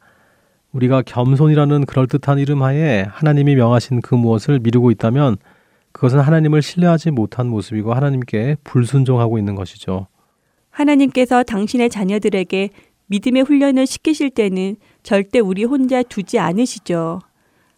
우리가 0.72 1.02
겸손이라는 1.02 1.86
그럴듯한 1.86 2.40
이름 2.40 2.64
하에 2.64 3.04
하나님이 3.08 3.54
명하신 3.54 4.00
그 4.00 4.16
무엇을 4.16 4.58
미루고 4.58 4.90
있다면 4.90 5.36
그것은 5.92 6.18
하나님을 6.18 6.62
신뢰하지 6.62 7.12
못한 7.12 7.46
모습이고 7.46 7.94
하나님께 7.94 8.56
불순종하고 8.64 9.38
있는 9.38 9.54
것이죠. 9.54 10.08
하나님께서 10.74 11.42
당신의 11.42 11.90
자녀들에게 11.90 12.70
믿음의 13.06 13.42
훈련을 13.42 13.86
시키실 13.86 14.30
때는 14.30 14.76
절대 15.02 15.38
우리 15.38 15.64
혼자 15.64 16.02
두지 16.02 16.38
않으시죠. 16.38 17.20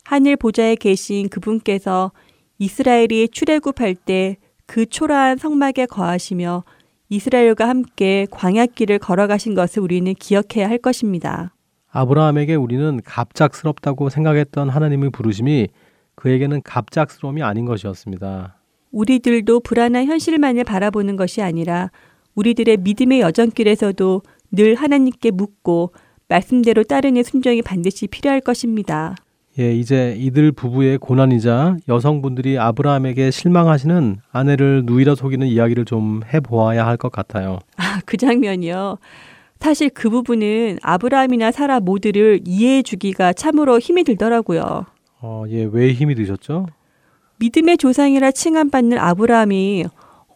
하늘 0.05 0.37
보좌에 0.37 0.77
계신 0.77 1.29
그분께서 1.29 2.13
이스라엘이 2.59 3.29
출애굽할 3.29 3.95
때 3.95 4.37
그 4.67 4.85
초라한 4.85 5.39
성막에 5.39 5.87
거하시며 5.87 6.65
이스라엘과 7.09 7.69
함께 7.69 8.27
광야길을 8.31 8.99
걸어가신 8.99 9.55
것을 9.55 9.83
우리는 9.83 10.13
기억해야 10.15 10.69
할 10.69 10.79
것입니다. 10.79 11.55
아브라함에게 11.93 12.57
우리는 12.57 13.01
갑작스럽다고 13.05 14.11
생각했던 14.11 14.69
하나님의 14.69 15.11
부르심이 15.11 15.69
그에게는 16.17 16.63
갑작스러움이 16.63 17.43
아닌 17.43 17.65
것이었습니다. 17.65 18.57
우리들도 18.91 19.61
불안한 19.61 20.07
현실만을 20.07 20.65
바라보는 20.65 21.17
것이 21.17 21.43
아니라 21.43 21.91
우리들의 22.37 22.77
믿음의 22.79 23.21
여정길에서도 23.21 24.23
늘 24.53 24.75
하나님께 24.77 25.33
묻고 25.33 25.93
말씀대로 26.29 26.85
따르는 26.85 27.23
순종이 27.23 27.63
반드시 27.63 28.07
필요할 28.07 28.41
것입니다. 28.41 29.17
예, 29.59 29.75
이제 29.75 30.15
이들 30.19 30.53
부부의 30.53 30.99
고난이자 30.99 31.79
여성분들이 31.89 32.59
아브라함에게 32.59 33.31
실망하시는 33.31 34.17
아내를 34.31 34.83
누이라 34.85 35.15
속이는 35.15 35.47
이야기를 35.47 35.87
좀 35.87 36.21
해보아야 36.33 36.87
할 36.87 36.99
것 36.99 37.11
같아요. 37.11 37.59
아, 37.77 38.01
그 38.05 38.17
장면이요. 38.19 38.99
사실 39.59 39.89
그 39.89 40.11
부분은 40.11 40.79
아브라함이나 40.83 41.53
사라 41.53 41.81
모두를 41.81 42.41
이해해 42.45 42.83
주기가 42.83 43.33
참으로 43.33 43.79
힘이 43.79 44.05
들더라고요. 44.05 44.85
어, 45.23 45.45
예, 45.49 45.67
왜 45.73 45.93
힘이 45.95 46.15
드셨죠? 46.15 46.67
믿음의 47.39 47.79
조상이라 47.79 48.33
칭함받는 48.33 48.99
아브라함이 48.99 49.87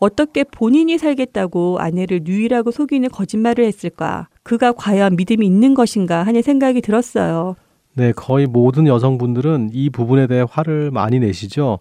어떻게 0.00 0.45
본인이 0.45 0.97
살겠다고 0.99 1.78
아내를 1.78 2.21
누이라고 2.25 2.71
속이는 2.71 3.11
거짓말을 3.11 3.64
했을까? 3.66 4.28
그가 4.42 4.73
과연 4.73 5.16
믿음이 5.16 5.47
있는 5.47 5.75
것인가 5.75 6.23
하는 6.23 6.40
생각이 6.42 6.80
들었어요. 6.80 7.54
네, 7.95 8.12
거의 8.12 8.47
모든 8.47 8.87
여성분들은 8.87 9.71
이 9.75 9.90
부분에 9.90 10.26
대해 10.26 10.45
화를 10.49 10.90
많이 10.90 11.19
내시죠. 11.21 11.78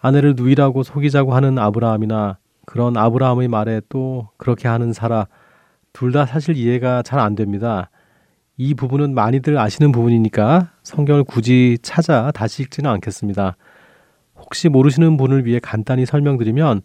아내를 0.00 0.34
누이라고 0.36 0.82
속이자고 0.82 1.34
하는 1.34 1.58
아브라함이나 1.58 2.38
그런 2.64 2.96
아브라함의 2.96 3.48
말에 3.48 3.82
또 3.88 4.28
그렇게 4.38 4.66
하는 4.68 4.92
사라 4.92 5.26
둘 5.92 6.12
다 6.12 6.24
사실 6.24 6.56
이해가 6.56 7.02
잘 7.02 7.18
안 7.20 7.34
됩니다. 7.34 7.90
이 8.56 8.72
부분은 8.74 9.14
많이들 9.14 9.58
아시는 9.58 9.92
부분이니까 9.92 10.70
성경을 10.84 11.24
굳이 11.24 11.76
찾아 11.82 12.30
다시 12.30 12.62
읽지는 12.62 12.90
않겠습니다. 12.90 13.56
혹시 14.36 14.68
모르시는 14.70 15.18
분을 15.18 15.44
위해 15.44 15.60
간단히 15.62 16.06
설명드리면 16.06 16.80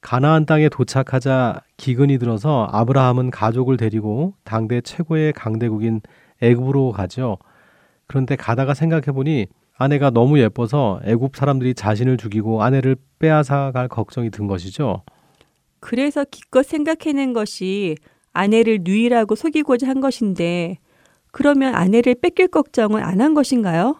가나안 0.00 0.46
땅에 0.46 0.68
도착하자 0.68 1.60
기근이 1.76 2.18
들어서 2.18 2.66
아브라함은 2.72 3.30
가족을 3.30 3.76
데리고 3.76 4.34
당대 4.44 4.80
최고의 4.80 5.32
강대국인 5.34 6.00
애굽으로 6.40 6.92
가죠. 6.92 7.36
그런데 8.06 8.34
가다가 8.34 8.72
생각해 8.74 9.12
보니 9.12 9.46
아내가 9.76 10.10
너무 10.10 10.38
예뻐서 10.38 11.00
애굽 11.04 11.36
사람들이 11.36 11.74
자신을 11.74 12.16
죽이고 12.16 12.62
아내를 12.62 12.96
빼앗아 13.18 13.72
갈 13.72 13.88
걱정이 13.88 14.30
든 14.30 14.46
것이죠. 14.46 15.02
그래서 15.80 16.24
기껏 16.30 16.62
생각해낸 16.64 17.32
것이 17.32 17.96
아내를 18.32 18.80
누이라고 18.82 19.34
속이고자 19.34 19.88
한 19.88 20.00
것인데 20.00 20.78
그러면 21.32 21.74
아내를 21.74 22.16
뺏길 22.16 22.48
걱정은 22.48 23.02
안 23.02 23.20
한 23.20 23.34
것인가요? 23.34 23.96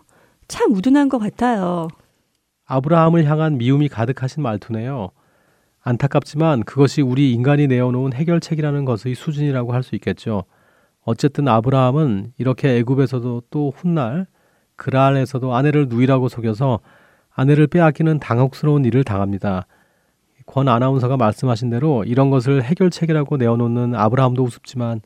참 0.48 0.72
우둔한 0.72 1.08
것 1.08 1.18
같아요. 1.18 1.88
아브라함을 2.66 3.24
향한 3.24 3.58
미움이 3.58 3.88
가득하신 3.88 4.42
말투네요. 4.42 5.10
안타깝지만 5.90 6.62
그것이 6.62 7.02
우리 7.02 7.32
인간이 7.32 7.66
내어놓은 7.66 8.12
해결책이라는 8.12 8.84
것의 8.84 9.14
수준이라고 9.14 9.72
할 9.72 9.82
수 9.82 9.94
있겠죠. 9.96 10.44
어쨌든 11.02 11.48
아브라함은 11.48 12.32
이렇게 12.38 12.76
애굽에서도 12.78 13.42
또 13.50 13.72
훗날 13.74 14.26
그랄에서도 14.76 15.54
아내를 15.54 15.88
누이라고 15.88 16.28
속여서 16.28 16.80
아내를 17.34 17.66
빼앗기는 17.66 18.18
당혹스러운 18.18 18.84
일을 18.84 19.04
당합니다. 19.04 19.66
권 20.46 20.68
아나운서가 20.68 21.16
말씀하신 21.16 21.70
대로 21.70 22.04
이런 22.04 22.28
것을 22.30 22.62
해결책이라고 22.62 23.36
내어놓는 23.36 23.94
아브라함도 23.94 24.42
우습지만 24.42 25.00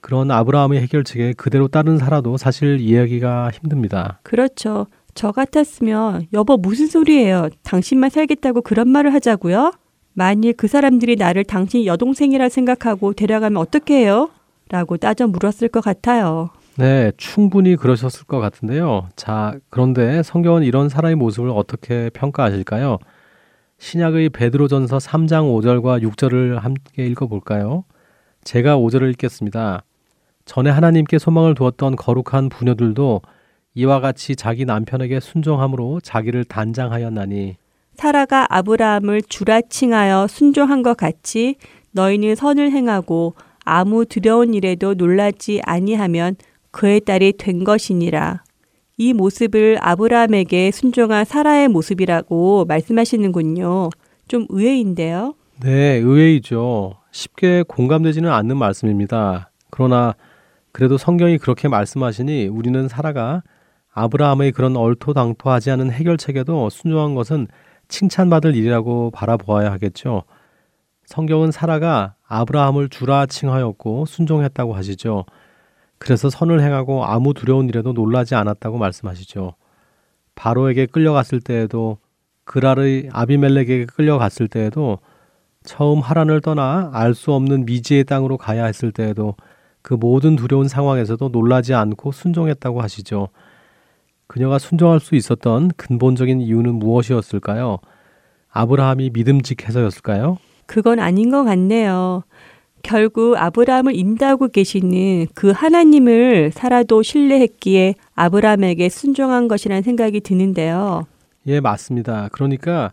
그런 0.00 0.30
아브라함의 0.30 0.80
해결책에 0.82 1.34
그대로 1.34 1.68
따른 1.68 1.98
사라도 1.98 2.36
사실 2.36 2.80
이해하기가 2.80 3.50
힘듭니다. 3.52 4.18
그렇죠. 4.22 4.86
저 5.14 5.32
같았으면 5.32 6.26
여보 6.32 6.56
무슨 6.56 6.86
소리예요? 6.86 7.48
당신만 7.62 8.10
살겠다고 8.10 8.62
그런 8.62 8.88
말을 8.88 9.12
하자고요? 9.14 9.72
만일 10.12 10.54
그 10.54 10.68
사람들이 10.68 11.16
나를 11.16 11.44
당신 11.44 11.84
여동생이라 11.84 12.48
생각하고 12.48 13.12
데려가면 13.12 13.56
어떻게 13.56 13.98
해요? 13.98 14.30
라고 14.68 14.96
따져 14.96 15.26
물었을 15.26 15.68
것 15.68 15.82
같아요. 15.82 16.50
네, 16.76 17.12
충분히 17.16 17.76
그러셨을 17.76 18.24
것 18.24 18.38
같은데요. 18.38 19.08
자, 19.16 19.54
그런데 19.68 20.22
성경은 20.22 20.62
이런 20.62 20.88
사람의 20.88 21.16
모습을 21.16 21.50
어떻게 21.50 22.10
평가하실까요? 22.10 22.98
신약의 23.78 24.30
베드로전서 24.30 24.98
3장 24.98 25.44
5절과 25.44 26.02
6절을 26.02 26.60
함께 26.60 27.06
읽어 27.06 27.26
볼까요? 27.26 27.84
제가 28.44 28.76
5절을 28.76 29.10
읽겠습니다. 29.10 29.82
전에 30.44 30.70
하나님께 30.70 31.18
소망을 31.18 31.54
두었던 31.54 31.96
거룩한 31.96 32.48
부녀들도 32.48 33.22
이와 33.74 34.00
같이 34.00 34.36
자기 34.36 34.64
남편에게 34.64 35.20
순종함으로 35.20 36.00
자기를 36.00 36.44
단장하였나니 36.44 37.56
사라가 37.94 38.46
아브라함을 38.48 39.22
주라 39.22 39.60
칭하여 39.60 40.26
순종한 40.28 40.82
것 40.82 40.96
같이 40.96 41.56
너희는 41.92 42.34
선을 42.34 42.70
행하고 42.72 43.34
아무 43.64 44.04
두려운 44.06 44.54
일에도 44.54 44.94
놀라지 44.94 45.60
아니하면 45.64 46.36
그의 46.70 47.00
딸이 47.00 47.34
된 47.38 47.64
것이니라. 47.64 48.42
이 48.96 49.12
모습을 49.12 49.78
아브라함에게 49.80 50.70
순종한 50.70 51.24
사라의 51.24 51.68
모습이라고 51.68 52.66
말씀하시는군요. 52.66 53.90
좀 54.28 54.46
의외인데요. 54.48 55.34
네, 55.62 55.96
의외이죠. 55.96 56.96
쉽게 57.10 57.64
공감되지는 57.66 58.30
않는 58.30 58.56
말씀입니다. 58.56 59.50
그러나 59.70 60.14
그래도 60.72 60.96
성경이 60.96 61.38
그렇게 61.38 61.68
말씀하시니 61.68 62.48
우리는 62.48 62.88
사라가 62.88 63.42
아브라함의 63.92 64.52
그런 64.52 64.76
얼토당토하지 64.76 65.70
않은 65.72 65.90
해결책에도 65.90 66.70
순종한 66.70 67.14
것은 67.14 67.48
칭찬받을 67.90 68.56
일이라고 68.56 69.10
바라보아야 69.10 69.70
하겠죠. 69.72 70.22
성경은 71.04 71.50
사라가 71.50 72.14
아브라함을 72.26 72.88
주라 72.88 73.26
칭하였고 73.26 74.06
순종했다고 74.06 74.74
하시죠. 74.74 75.26
그래서 75.98 76.30
선을 76.30 76.62
행하고 76.62 77.04
아무 77.04 77.34
두려운 77.34 77.68
일에도 77.68 77.92
놀라지 77.92 78.34
않았다고 78.34 78.78
말씀하시죠. 78.78 79.54
바로에게 80.34 80.86
끌려갔을 80.86 81.40
때에도 81.40 81.98
그랄의 82.44 83.10
아비멜렉에게 83.12 83.86
끌려갔을 83.86 84.48
때에도 84.48 84.98
처음 85.62 86.00
하란을 86.00 86.40
떠나 86.40 86.90
알 86.94 87.14
수 87.14 87.32
없는 87.34 87.66
미지의 87.66 88.04
땅으로 88.04 88.38
가야 88.38 88.64
했을 88.64 88.92
때에도 88.92 89.34
그 89.82 89.94
모든 89.94 90.36
두려운 90.36 90.68
상황에서도 90.68 91.28
놀라지 91.28 91.74
않고 91.74 92.12
순종했다고 92.12 92.80
하시죠. 92.80 93.28
그녀가 94.30 94.60
순종할 94.60 95.00
수 95.00 95.16
있었던 95.16 95.72
근본적인 95.76 96.40
이유는 96.40 96.76
무엇이었을까요? 96.76 97.78
아브라함이 98.48 99.10
믿음직해서였을까요? 99.12 100.38
그건 100.66 101.00
아닌 101.00 101.32
것 101.32 101.42
같네요. 101.42 102.22
결국 102.84 103.36
아브라함을 103.36 103.96
인도하고 103.96 104.46
계시는 104.46 105.26
그 105.34 105.50
하나님을 105.50 106.52
살아도 106.54 107.02
신뢰했기에 107.02 107.96
아브라함에게 108.14 108.88
순종한 108.88 109.48
것이라는 109.48 109.82
생각이 109.82 110.20
드는데요. 110.20 111.08
예, 111.48 111.58
맞습니다. 111.58 112.28
그러니까 112.30 112.92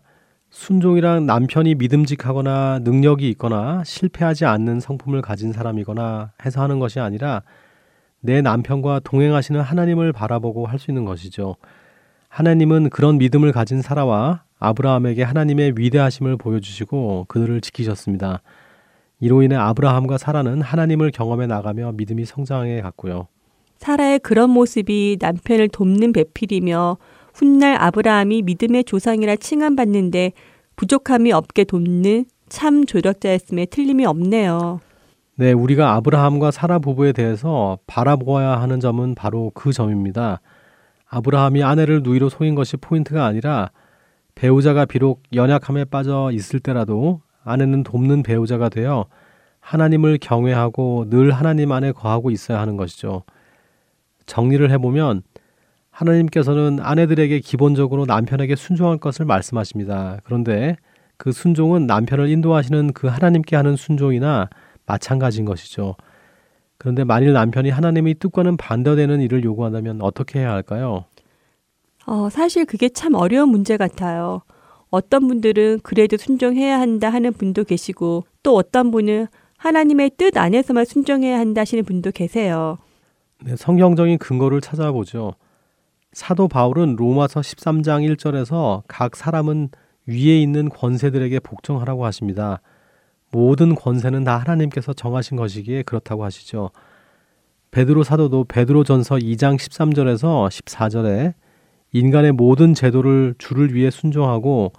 순종이란 0.50 1.24
남편이 1.26 1.76
믿음직하거나 1.76 2.80
능력이 2.82 3.28
있거나 3.30 3.84
실패하지 3.84 4.44
않는 4.44 4.80
성품을 4.80 5.22
가진 5.22 5.52
사람이거나 5.52 6.32
해서 6.44 6.60
하는 6.60 6.80
것이 6.80 6.98
아니라 6.98 7.42
내 8.20 8.40
남편과 8.42 9.00
동행하시는 9.04 9.60
하나님을 9.60 10.12
바라보고 10.12 10.66
할 10.66 10.78
수 10.78 10.90
있는 10.90 11.04
것이죠. 11.04 11.56
하나님은 12.28 12.90
그런 12.90 13.18
믿음을 13.18 13.52
가진 13.52 13.80
사라와 13.82 14.42
아브라함에게 14.58 15.22
하나님의 15.22 15.74
위대하심을 15.76 16.36
보여주시고 16.36 17.26
그들을 17.28 17.60
지키셨습니다. 17.60 18.42
이로 19.20 19.42
인해 19.42 19.56
아브라함과 19.56 20.18
사라는 20.18 20.60
하나님을 20.62 21.10
경험해 21.10 21.46
나가며 21.46 21.92
믿음이 21.92 22.24
성장해 22.24 22.80
갔고요. 22.82 23.28
사라의 23.78 24.18
그런 24.20 24.50
모습이 24.50 25.18
남편을 25.20 25.68
돕는 25.68 26.12
배필이며 26.12 26.98
훗날 27.34 27.76
아브라함이 27.80 28.42
믿음의 28.42 28.84
조상이라 28.84 29.36
칭함받는데 29.36 30.32
부족함이 30.76 31.32
없게 31.32 31.64
돕는 31.64 32.24
참 32.48 32.84
조력자였음에 32.84 33.66
틀림이 33.66 34.04
없네요. 34.06 34.80
네, 35.40 35.52
우리가 35.52 35.94
아브라함과 35.94 36.50
사라 36.50 36.80
부부에 36.80 37.12
대해서 37.12 37.78
바라보아야 37.86 38.60
하는 38.60 38.80
점은 38.80 39.14
바로 39.14 39.52
그 39.54 39.72
점입니다. 39.72 40.40
아브라함이 41.08 41.62
아내를 41.62 42.02
누이로 42.02 42.28
속인 42.28 42.56
것이 42.56 42.76
포인트가 42.76 43.24
아니라 43.24 43.70
배우자가 44.34 44.84
비록 44.84 45.22
연약함에 45.32 45.84
빠져 45.84 46.30
있을 46.32 46.58
때라도 46.58 47.20
아내는 47.44 47.84
돕는 47.84 48.24
배우자가 48.24 48.68
되어 48.68 49.06
하나님을 49.60 50.18
경외하고 50.20 51.06
늘 51.08 51.30
하나님 51.30 51.70
안에 51.70 51.92
거하고 51.92 52.32
있어야 52.32 52.58
하는 52.58 52.76
것이죠. 52.76 53.22
정리를 54.26 54.68
해보면 54.72 55.22
하나님께서는 55.90 56.80
아내들에게 56.80 57.38
기본적으로 57.38 58.06
남편에게 58.06 58.56
순종할 58.56 58.98
것을 58.98 59.24
말씀하십니다. 59.24 60.18
그런데 60.24 60.74
그 61.16 61.30
순종은 61.30 61.86
남편을 61.86 62.28
인도하시는 62.28 62.92
그 62.92 63.06
하나님께 63.06 63.54
하는 63.54 63.76
순종이나 63.76 64.48
마찬가지인 64.88 65.44
것이죠. 65.44 65.94
그런데 66.78 67.04
만일 67.04 67.32
남편이 67.32 67.70
하나님의 67.70 68.14
뜻과는 68.14 68.56
반대되는 68.56 69.20
일을 69.20 69.44
요구한다면 69.44 70.00
어떻게 70.02 70.40
해야 70.40 70.52
할까요? 70.52 71.04
어, 72.06 72.30
사실 72.30 72.64
그게 72.64 72.88
참 72.88 73.14
어려운 73.14 73.50
문제 73.50 73.76
같아요. 73.76 74.42
어떤 74.90 75.28
분들은 75.28 75.80
그래도 75.82 76.16
순종해야 76.16 76.80
한다 76.80 77.10
하는 77.10 77.32
분도 77.32 77.64
계시고 77.64 78.24
또 78.42 78.56
어떤 78.56 78.90
분은 78.90 79.26
하나님의 79.58 80.12
뜻 80.16 80.36
안에서만 80.36 80.84
순종해야 80.84 81.38
한다 81.38 81.60
하시는 81.60 81.84
분도 81.84 82.10
계세요. 82.10 82.78
네, 83.44 83.54
성경적인 83.56 84.18
근거를 84.18 84.60
찾아보죠. 84.60 85.34
사도 86.12 86.48
바울은 86.48 86.96
로마서 86.96 87.40
13장 87.40 88.16
1절에서 88.16 88.82
각 88.88 89.14
사람은 89.14 89.68
위에 90.06 90.40
있는 90.40 90.68
권세들에게 90.70 91.40
복종하라고 91.40 92.06
하십니다. 92.06 92.60
모든 93.30 93.74
권세는 93.74 94.24
다 94.24 94.38
하나님께서 94.38 94.92
정하신 94.92 95.36
것이기에 95.36 95.82
그렇다고 95.82 96.24
하시죠. 96.24 96.70
베드로 97.70 98.02
사도도 98.02 98.44
베드로전서 98.44 99.16
2장 99.16 99.56
13절에서 99.56 100.48
14절에 100.48 101.34
인간의 101.92 102.32
모든 102.32 102.74
제도를 102.74 103.34
주를 103.38 103.74
위해 103.74 103.90
순종하고 103.90 104.72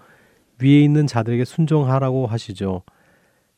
위에 0.62 0.82
있는 0.82 1.08
자들에게 1.08 1.46
순종하라고 1.46 2.28
하시죠. 2.28 2.84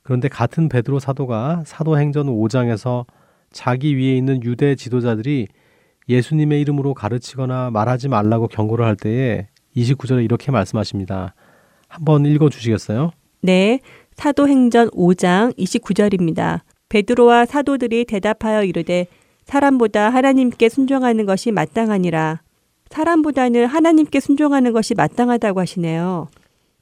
그런데 0.04 0.28
같은 0.28 0.70
베드로 0.70 1.00
사도가 1.00 1.64
사도행전 1.66 2.28
5장에서 2.28 3.06
자기 3.52 3.98
위에 3.98 4.16
있는 4.16 4.44
유대 4.44 4.76
지도자들이 4.76 5.48
예수님의 6.10 6.62
이름으로 6.62 6.94
가르치거나 6.94 7.70
말하지 7.72 8.10
말라고 8.10 8.48
경고를 8.48 8.86
할 8.86 8.96
때에 8.96 9.48
29절에 9.76 10.24
이렇게 10.24 10.52
말씀하십니다. 10.52 11.34
한번 11.88 12.26
읽어 12.26 12.50
주시겠어요? 12.50 13.12
네. 13.42 13.80
사도행전 14.22 14.92
5장 14.92 15.58
29절입니다. 15.58 16.60
베드로와 16.90 17.48
사도들이 17.48 18.06
대답하여 18.06 18.64
이르되 18.64 19.08
사람보다 19.46 20.12
하나님께 20.12 20.70
순종하는 20.70 21.26
것이 21.26 21.50
마땅하니라. 21.50 22.42
사람보다는 22.92 23.66
하나님께 23.66 24.20
순종하는 24.20 24.74
것이 24.74 24.94
마땅하다고 24.94 25.60
하시네요. 25.60 26.28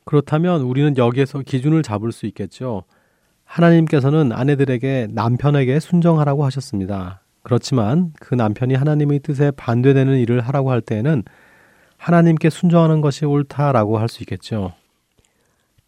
그렇다면 0.04 0.63
우리는 0.63 0.97
여기에서 0.97 1.39
기준을 1.39 1.82
잡을 1.82 2.12
수 2.12 2.25
있겠죠. 2.25 2.84
하나님께서는 3.45 4.34
아내들에게 4.34 5.08
남편에게 5.12 5.80
순종하라고 5.80 6.43
하셨습니다. 6.43 7.21
그렇지만 7.43 8.12
그 8.19 8.36
남편이 8.36 8.73
하나님의 8.73 9.19
뜻에 9.19 9.52
반대되는 9.52 10.17
일을 10.17 10.41
하라고 10.41 10.71
할 10.71 10.82
때에는 10.82 11.23
하나님께 11.95 12.49
순종하는 12.49 12.99
것이 12.99 13.23
옳다라고 13.23 13.97
할 13.97 14.10
수 14.10 14.23
있겠죠. 14.23 14.73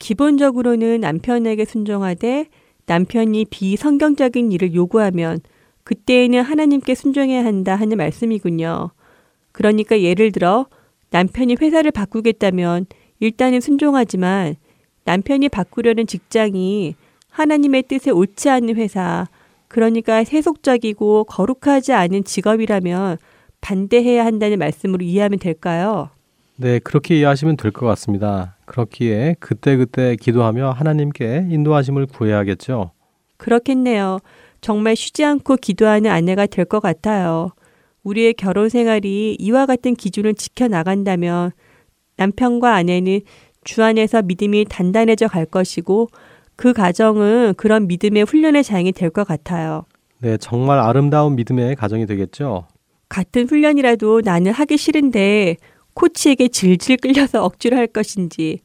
기본적으로는 0.02 1.02
남편에게 1.02 1.64
순종하되 1.66 2.48
남편이 2.88 3.46
비성경적인 3.46 4.52
일을 4.52 4.74
요구하면 4.74 5.40
그때에는 5.84 6.42
하나님께 6.42 6.96
순종해야 6.96 7.46
한다 7.46 7.76
하는 7.76 7.98
말씀이군요. 7.98 8.90
그러니까 9.52 10.02
예를 10.02 10.32
들어 10.32 10.66
남편이 11.12 11.58
회사를 11.62 11.92
바꾸겠다면 11.92 12.88
일단은 13.20 13.62
순종하지만 13.62 14.56
남편이 15.06 15.50
바꾸려는 15.50 16.08
직장이 16.08 16.96
하나님의 17.30 17.84
뜻에 17.84 18.10
옳지 18.12 18.50
않는 18.50 18.76
회사, 18.78 19.28
그러니까 19.68 20.24
세속적이고 20.24 21.26
거룩하지 21.26 21.94
않은 21.94 22.24
직업이라면 22.24 23.18
반대해야 23.62 24.26
한다는 24.26 24.58
말씀으로 24.58 25.04
이해하면 25.06 25.38
될까요? 25.40 26.10
네, 26.58 26.80
그렇게 26.80 27.18
이해하시면 27.18 27.58
될 27.58 27.72
것 27.72 27.86
같습니다. 27.86 28.56
그렇기에 28.72 29.36
그때그때 29.42 30.16
기도하며 30.16 30.72
하나님께 30.72 31.48
인도하심을 31.50 32.06
구해야겠죠. 32.06 32.92
그렇겠네요. 33.36 34.20
정말 34.62 34.96
쉬지 34.96 35.26
않고 35.26 35.58
기도하는 35.58 36.10
아내가 36.10 36.46
될 36.46 36.64
것 36.64 36.80
같아요. 36.80 37.50
우리의 38.04 38.34
결혼 38.34 38.70
생활이 38.70 39.36
이와 39.40 39.66
같은 39.66 39.94
기준을 39.94 40.36
지켜나간다면 40.36 41.52
남편과 42.16 42.74
아내는 42.74 43.22
주 43.66 43.84
안에서 43.84 44.22
믿음이 44.22 44.66
단단해져 44.70 45.28
갈 45.28 45.46
것이고 45.46 46.08
그 46.56 46.72
가정은 46.72 47.56
그런 47.58 47.88
믿음의 47.88 48.24
훈련의 48.24 48.64
장이 48.64 48.94
될 48.94 49.10
것 49.10 49.28
같아요. 49.28 49.84
네, 50.20 50.38
정말 50.38 50.80
아름다운 50.80 51.36
믿음의 51.36 51.76
가정이 51.76 52.06
되겠죠. 52.06 52.68
같은 53.10 53.50
훈련이라도 53.50 54.22
나는 54.24 54.54
하기 54.54 54.78
싫은데 54.78 55.58
코치에게 55.94 56.50
질질 56.50 56.98
끌려서 56.98 57.44
억지로 57.44 57.78
할 57.78 57.88
것인지, 57.88 58.60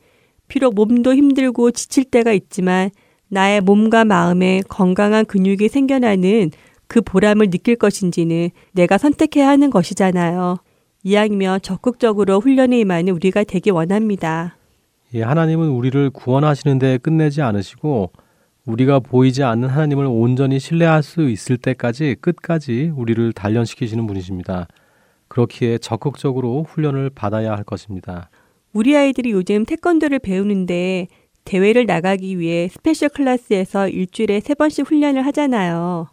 비록 0.49 0.75
몸도 0.75 1.15
힘들고 1.15 1.73
지칠 1.73 2.05
때가 2.05 2.33
있지만 2.33 2.91
나의 3.29 3.61
몸과 3.61 4.05
마음에 4.05 4.63
건강한 4.69 5.25
근육이 5.25 5.69
생겨나는 5.69 6.51
그 6.87 7.01
보람을 7.03 7.51
느낄 7.51 7.77
것인지는 7.77 8.51
내가 8.73 8.99
선택해야 8.99 9.49
하는 9.49 9.71
것이잖아요. 9.71 10.59
이왕이면 11.03 11.63
적극적으로 11.63 12.41
훈련에 12.41 12.81
임하는 12.81 13.13
우리가 13.13 13.45
되기 13.45 13.71
원합니다. 13.71 14.57
예, 15.15 15.23
하나님은 15.23 15.69
우리를 15.69 16.11
구원하시는데 16.11 16.99
끝내지 16.99 17.43
않으시고 17.43 18.11
우리가 18.67 18.99
보이지 18.99 19.45
않는 19.45 19.69
하나님을 19.69 20.07
온전히 20.07 20.59
신뢰할 20.59 21.03
수 21.03 21.29
있을 21.29 21.57
때까지 21.57 22.17
끝까지 22.21 22.93
우리를 22.97 23.33
단련시키시는 23.33 24.07
분이십니다. 24.07 24.67
그렇기에 25.29 25.79
적극적으로 25.79 26.65
훈련을 26.65 27.11
받아야 27.11 27.53
할 27.53 27.65
것입니다. 27.65 28.31
우리 28.73 28.97
아이들이 28.97 29.33
요즘 29.33 29.65
태권도를 29.65 30.19
배우는데 30.19 31.09
대회를 31.45 31.87
나가기 31.87 32.39
위해 32.39 32.69
special 32.69 33.09
class에서 33.09 33.89
일주일에 33.89 34.41
세 34.41 34.55
번씩 34.55 34.89
훈련을 34.89 35.25
하잖아요. 35.27 36.09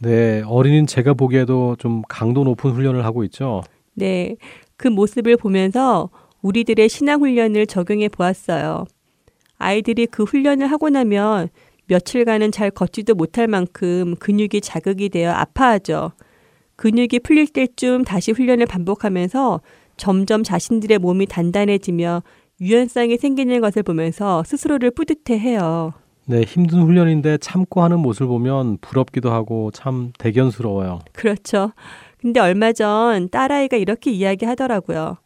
네, 0.00 0.42
어린이는 0.46 0.86
제가 0.86 1.14
보기에도 1.14 1.76
좀 1.78 2.02
강도 2.08 2.44
높은 2.44 2.72
훈련을 2.72 3.04
하고 3.04 3.24
있죠. 3.24 3.62
네, 3.94 4.36
그 4.76 4.88
모습을 4.88 5.36
보면서 5.36 6.10
우리들의 6.42 6.88
신앙 6.88 7.20
훈련을 7.20 7.66
적용해 7.66 8.08
보았어요. 8.08 8.84
아이들이 9.56 10.06
그 10.06 10.24
훈련을 10.24 10.66
하고 10.66 10.90
나면 10.90 11.48
며칠간은 11.86 12.50
잘 12.50 12.70
걷지도 12.70 13.14
못할 13.14 13.46
만큼 13.46 14.16
근육이 14.16 14.60
자극이 14.62 15.08
되어 15.08 15.30
아파하죠. 15.30 16.12
근육이 16.76 17.20
풀릴 17.22 17.46
때쯤 17.46 18.04
다시 18.04 18.32
훈련을 18.32 18.66
반복하면서 18.66 19.60
점점 19.96 20.42
자신들의 20.42 20.98
몸이 20.98 21.26
단단해지며 21.26 22.22
유연성이 22.60 23.16
생기는 23.16 23.60
것을 23.60 23.82
보면서 23.82 24.42
스스로를 24.44 24.90
뿌듯해 24.90 25.38
해요. 25.38 25.92
네, 26.26 26.42
힘든 26.42 26.82
훈련인데 26.82 27.38
참고 27.38 27.82
하는 27.82 28.00
모습을 28.00 28.28
보면 28.28 28.78
부럽기도 28.80 29.30
하고 29.30 29.70
참 29.72 30.12
대견스러워요. 30.18 31.00
그렇죠. 31.12 31.72
근데 32.18 32.40
얼마 32.40 32.72
전 32.72 33.28
딸아이가 33.28 33.76
이렇게 33.76 34.10
이야기 34.10 34.46
하더라고요. 34.46 35.18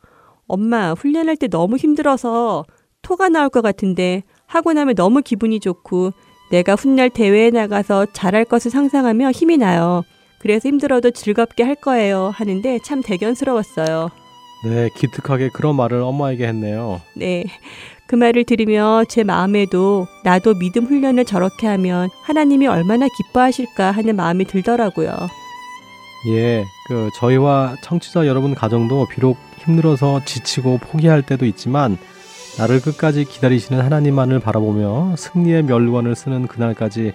엄마, 0.48 0.92
훈련할 0.92 1.36
때 1.36 1.46
너무 1.46 1.76
힘들어서 1.76 2.64
토가 3.02 3.28
나올 3.28 3.48
것 3.48 3.62
같은데 3.62 4.24
하고 4.46 4.72
나면 4.72 4.96
너무 4.96 5.22
기분이 5.22 5.60
좋고 5.60 6.12
내가 6.50 6.74
훗날 6.74 7.10
대회에 7.10 7.50
나가서 7.50 8.06
잘할 8.12 8.44
것을 8.44 8.70
상상하며 8.70 9.30
힘이 9.30 9.58
나요. 9.58 10.02
그래서 10.38 10.68
힘들어도 10.68 11.10
즐겁게 11.10 11.62
할 11.62 11.74
거예요. 11.74 12.30
하는데 12.34 12.78
참 12.84 13.02
대견스러웠어요. 13.02 14.10
네, 14.64 14.88
기특하게 14.96 15.50
그런 15.50 15.76
말을 15.76 16.00
엄마에게 16.00 16.46
했네요. 16.46 17.00
네. 17.14 17.44
그 18.06 18.16
말을 18.16 18.44
들으며 18.44 19.04
제 19.08 19.22
마음에도 19.22 20.06
나도 20.24 20.54
믿음 20.54 20.86
훈련을 20.86 21.26
저렇게 21.26 21.66
하면 21.66 22.08
하나님이 22.22 22.66
얼마나 22.66 23.06
기뻐하실까 23.06 23.90
하는 23.90 24.16
마음이 24.16 24.46
들더라고요. 24.46 25.10
예, 26.30 26.64
그 26.88 27.10
저희와 27.14 27.76
청취자 27.82 28.26
여러분 28.26 28.54
가정도 28.54 29.06
비록 29.06 29.36
힘들어서 29.58 30.24
지치고 30.24 30.78
포기할 30.78 31.22
때도 31.22 31.44
있지만 31.46 31.98
나를 32.58 32.80
끝까지 32.80 33.24
기다리시는 33.24 33.80
하나님만을 33.82 34.40
바라보며 34.40 35.14
승리의 35.16 35.64
멸관을 35.64 36.16
쓰는 36.16 36.46
그날까지 36.48 37.12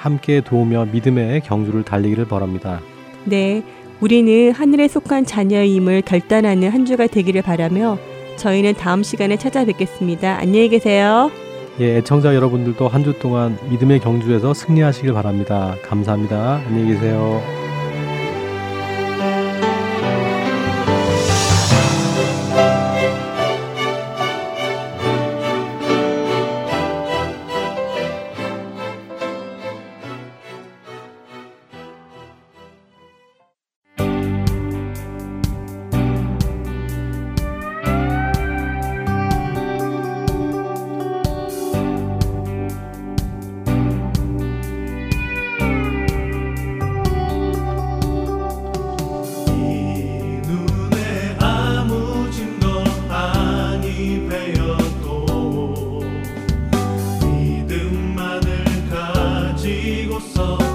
함께 0.00 0.40
도우며 0.40 0.86
믿음의 0.92 1.42
경주를 1.42 1.82
달리기를 1.84 2.24
바랍니다. 2.26 2.80
네, 3.26 3.62
우리는 4.00 4.50
하늘에 4.52 4.88
속한 4.88 5.26
자녀임을 5.26 6.02
결단하는 6.02 6.70
한 6.70 6.86
주가 6.86 7.06
되기를 7.06 7.42
바라며 7.42 7.98
저희는 8.36 8.74
다음 8.74 9.02
시간에 9.02 9.36
찾아뵙겠습니다. 9.36 10.38
안녕히 10.38 10.70
계세요. 10.70 11.30
예, 11.80 11.98
애청자 11.98 12.34
여러분들도 12.34 12.88
한 12.88 13.04
주 13.04 13.18
동안 13.18 13.58
믿음의 13.68 14.00
경주에서 14.00 14.54
승리하시길 14.54 15.12
바랍니다. 15.12 15.76
감사합니다. 15.84 16.62
안녕히 16.66 16.94
계세요. 16.94 17.42
so 60.20 60.69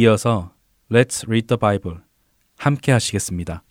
이어서 0.00 0.54
Let's 0.90 1.26
Read 1.26 1.46
the 1.46 1.58
Bible 1.58 1.98
함께 2.56 2.90
하시겠습니다. 2.90 3.62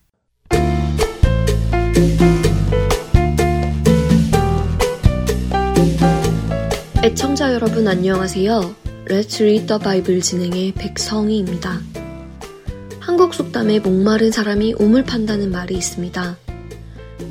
애청자 7.04 7.52
여러분 7.52 7.88
안녕하세요. 7.88 8.76
Let's 9.08 9.42
Read 9.42 9.66
the 9.66 9.82
Bible 9.82 10.22
진행의 10.22 10.74
백성희입니다. 10.74 11.80
한국 13.00 13.34
속담에 13.34 13.80
목마른 13.80 14.30
사람이 14.30 14.76
우물 14.78 15.06
판다는 15.06 15.50
말이 15.50 15.74
있습니다. 15.74 16.38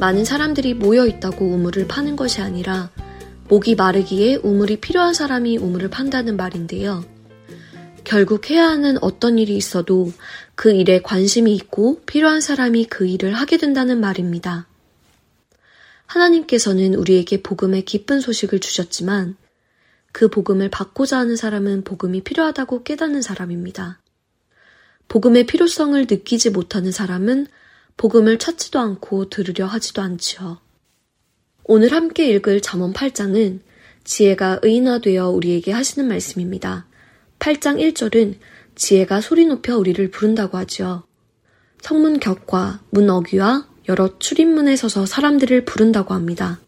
많은 0.01 0.25
사람들이 0.25 0.75
모여 0.75 1.07
있다고 1.07 1.45
우물을 1.45 1.87
파는 1.87 2.17
것이 2.17 2.41
아니라 2.41 2.91
목이 3.49 3.77
마르기에 3.77 4.41
우물이 4.43 4.81
필요한 4.81 5.15
사람이 5.15 5.57
우물을 5.59 5.89
판다는 5.89 6.37
말인데요. 6.37 7.05
결국 8.09 8.49
해야 8.49 8.64
하는 8.71 8.97
어떤 9.03 9.38
일이 9.38 9.55
있어도 9.55 10.11
그 10.55 10.73
일에 10.73 11.03
관심이 11.03 11.55
있고 11.55 12.01
필요한 12.07 12.40
사람이 12.40 12.87
그 12.87 13.07
일을 13.07 13.35
하게 13.35 13.59
된다는 13.59 14.01
말입니다. 14.01 14.66
하나님께서는 16.07 16.94
우리에게 16.94 17.42
복음의 17.42 17.85
기쁜 17.85 18.23
소식을 18.23 18.61
주셨지만 18.61 19.37
그 20.11 20.29
복음을 20.29 20.71
받고자 20.71 21.18
하는 21.18 21.37
사람은 21.37 21.85
복음이 21.85 22.23
필요하다고 22.23 22.83
깨닫는 22.83 23.21
사람입니다. 23.21 24.01
복음의 25.09 25.44
필요성을 25.44 26.01
느끼지 26.09 26.49
못하는 26.49 26.90
사람은 26.90 27.47
복음을 27.99 28.38
찾지도 28.38 28.79
않고 28.79 29.29
들으려 29.29 29.66
하지도 29.66 30.01
않지요. 30.01 30.62
오늘 31.64 31.92
함께 31.92 32.31
읽을 32.31 32.62
잠언 32.62 32.94
8장은 32.94 33.61
지혜가 34.05 34.61
의인화되어 34.62 35.29
우리에게 35.29 35.73
하시는 35.73 36.09
말씀입니다. 36.09 36.88
8장 37.38 37.79
1절은 37.79 38.37
지혜가 38.74 39.20
소리 39.20 39.46
높여 39.46 39.77
우리를 39.77 40.11
부른다고 40.11 40.59
하지요. 40.59 41.05
성문 41.81 42.20
격과 42.20 42.81
문 42.90 43.09
어귀와 43.09 43.68
여러 43.88 44.18
출입문에 44.18 44.77
서서 44.77 45.07
사람들을 45.07 45.64
부른다고 45.64 46.14
합니다. 46.14 46.61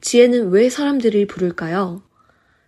지혜는 0.00 0.50
왜 0.50 0.68
사람들을 0.68 1.26
부를까요? 1.26 2.02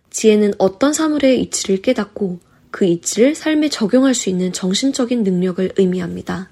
지혜는 0.09 0.53
어떤 0.57 0.93
사물의 0.93 1.41
이치를 1.41 1.81
깨닫고 1.81 2.39
그 2.71 2.85
이치를 2.85 3.35
삶에 3.35 3.69
적용할 3.69 4.13
수 4.13 4.29
있는 4.29 4.51
정신적인 4.51 5.23
능력을 5.23 5.73
의미합니다. 5.77 6.49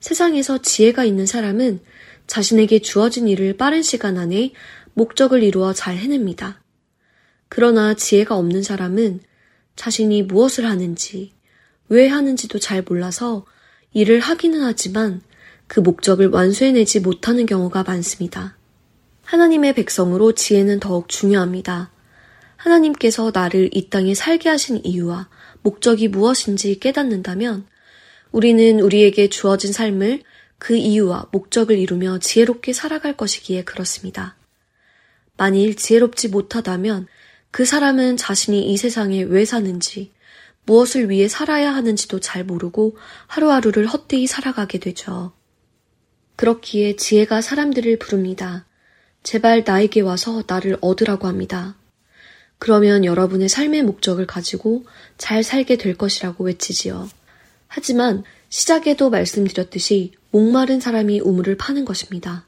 세상에서 0.00 0.58
지혜가 0.58 1.04
있는 1.04 1.26
사람은 1.26 1.80
자신에게 2.26 2.78
주어진 2.78 3.28
일을 3.28 3.56
빠른 3.56 3.82
시간 3.82 4.16
안에 4.16 4.52
목적을 4.94 5.42
이루어 5.42 5.72
잘 5.72 5.96
해냅니다. 5.96 6.62
그러나 7.48 7.94
지혜가 7.94 8.36
없는 8.36 8.62
사람은 8.62 9.20
자신이 9.80 10.24
무엇을 10.24 10.66
하는지, 10.66 11.32
왜 11.88 12.06
하는지도 12.06 12.58
잘 12.58 12.84
몰라서 12.86 13.46
일을 13.94 14.20
하기는 14.20 14.62
하지만 14.62 15.22
그 15.68 15.80
목적을 15.80 16.28
완수해내지 16.28 17.00
못하는 17.00 17.46
경우가 17.46 17.84
많습니다. 17.84 18.58
하나님의 19.24 19.74
백성으로 19.74 20.32
지혜는 20.32 20.80
더욱 20.80 21.08
중요합니다. 21.08 21.90
하나님께서 22.56 23.30
나를 23.32 23.70
이 23.72 23.88
땅에 23.88 24.12
살게 24.12 24.50
하신 24.50 24.82
이유와 24.84 25.30
목적이 25.62 26.08
무엇인지 26.08 26.78
깨닫는다면 26.78 27.66
우리는 28.32 28.80
우리에게 28.80 29.30
주어진 29.30 29.72
삶을 29.72 30.22
그 30.58 30.76
이유와 30.76 31.28
목적을 31.32 31.78
이루며 31.78 32.18
지혜롭게 32.18 32.74
살아갈 32.74 33.16
것이기에 33.16 33.64
그렇습니다. 33.64 34.36
만일 35.38 35.74
지혜롭지 35.74 36.28
못하다면 36.28 37.06
그 37.50 37.64
사람은 37.64 38.16
자신이 38.16 38.72
이 38.72 38.76
세상에 38.76 39.22
왜 39.22 39.44
사는지, 39.44 40.12
무엇을 40.66 41.10
위해 41.10 41.28
살아야 41.28 41.74
하는지도 41.74 42.20
잘 42.20 42.44
모르고 42.44 42.96
하루하루를 43.26 43.86
헛되이 43.86 44.26
살아가게 44.26 44.78
되죠. 44.78 45.32
그렇기에 46.36 46.96
지혜가 46.96 47.40
사람들을 47.40 47.98
부릅니다. 47.98 48.66
제발 49.22 49.64
나에게 49.66 50.00
와서 50.00 50.42
나를 50.46 50.78
얻으라고 50.80 51.26
합니다. 51.26 51.76
그러면 52.58 53.04
여러분의 53.04 53.48
삶의 53.48 53.82
목적을 53.82 54.26
가지고 54.26 54.84
잘 55.18 55.42
살게 55.42 55.76
될 55.76 55.96
것이라고 55.96 56.44
외치지요. 56.44 57.08
하지만 57.66 58.22
시작에도 58.48 59.10
말씀드렸듯이 59.10 60.12
목마른 60.30 60.80
사람이 60.80 61.20
우물을 61.20 61.56
파는 61.56 61.84
것입니다. 61.84 62.46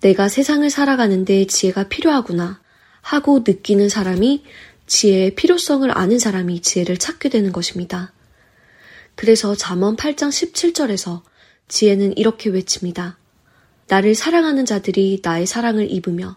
내가 0.00 0.28
세상을 0.28 0.68
살아가는데 0.68 1.46
지혜가 1.46 1.88
필요하구나 1.88 2.60
하고 3.00 3.42
느끼는 3.46 3.88
사람이 3.88 4.44
지혜의 4.86 5.34
필요성을 5.34 5.90
아는 5.96 6.18
사람이 6.18 6.62
지혜를 6.62 6.96
찾게 6.96 7.28
되는 7.28 7.52
것입니다. 7.52 8.12
그래서 9.14 9.54
잠언 9.54 9.96
8장 9.96 10.28
17절에서 10.30 11.22
지혜는 11.68 12.16
이렇게 12.16 12.50
외칩니다. 12.50 13.16
나를 13.88 14.14
사랑하는 14.14 14.66
자들이 14.66 15.20
나의 15.22 15.46
사랑을 15.46 15.90
입으며 15.90 16.36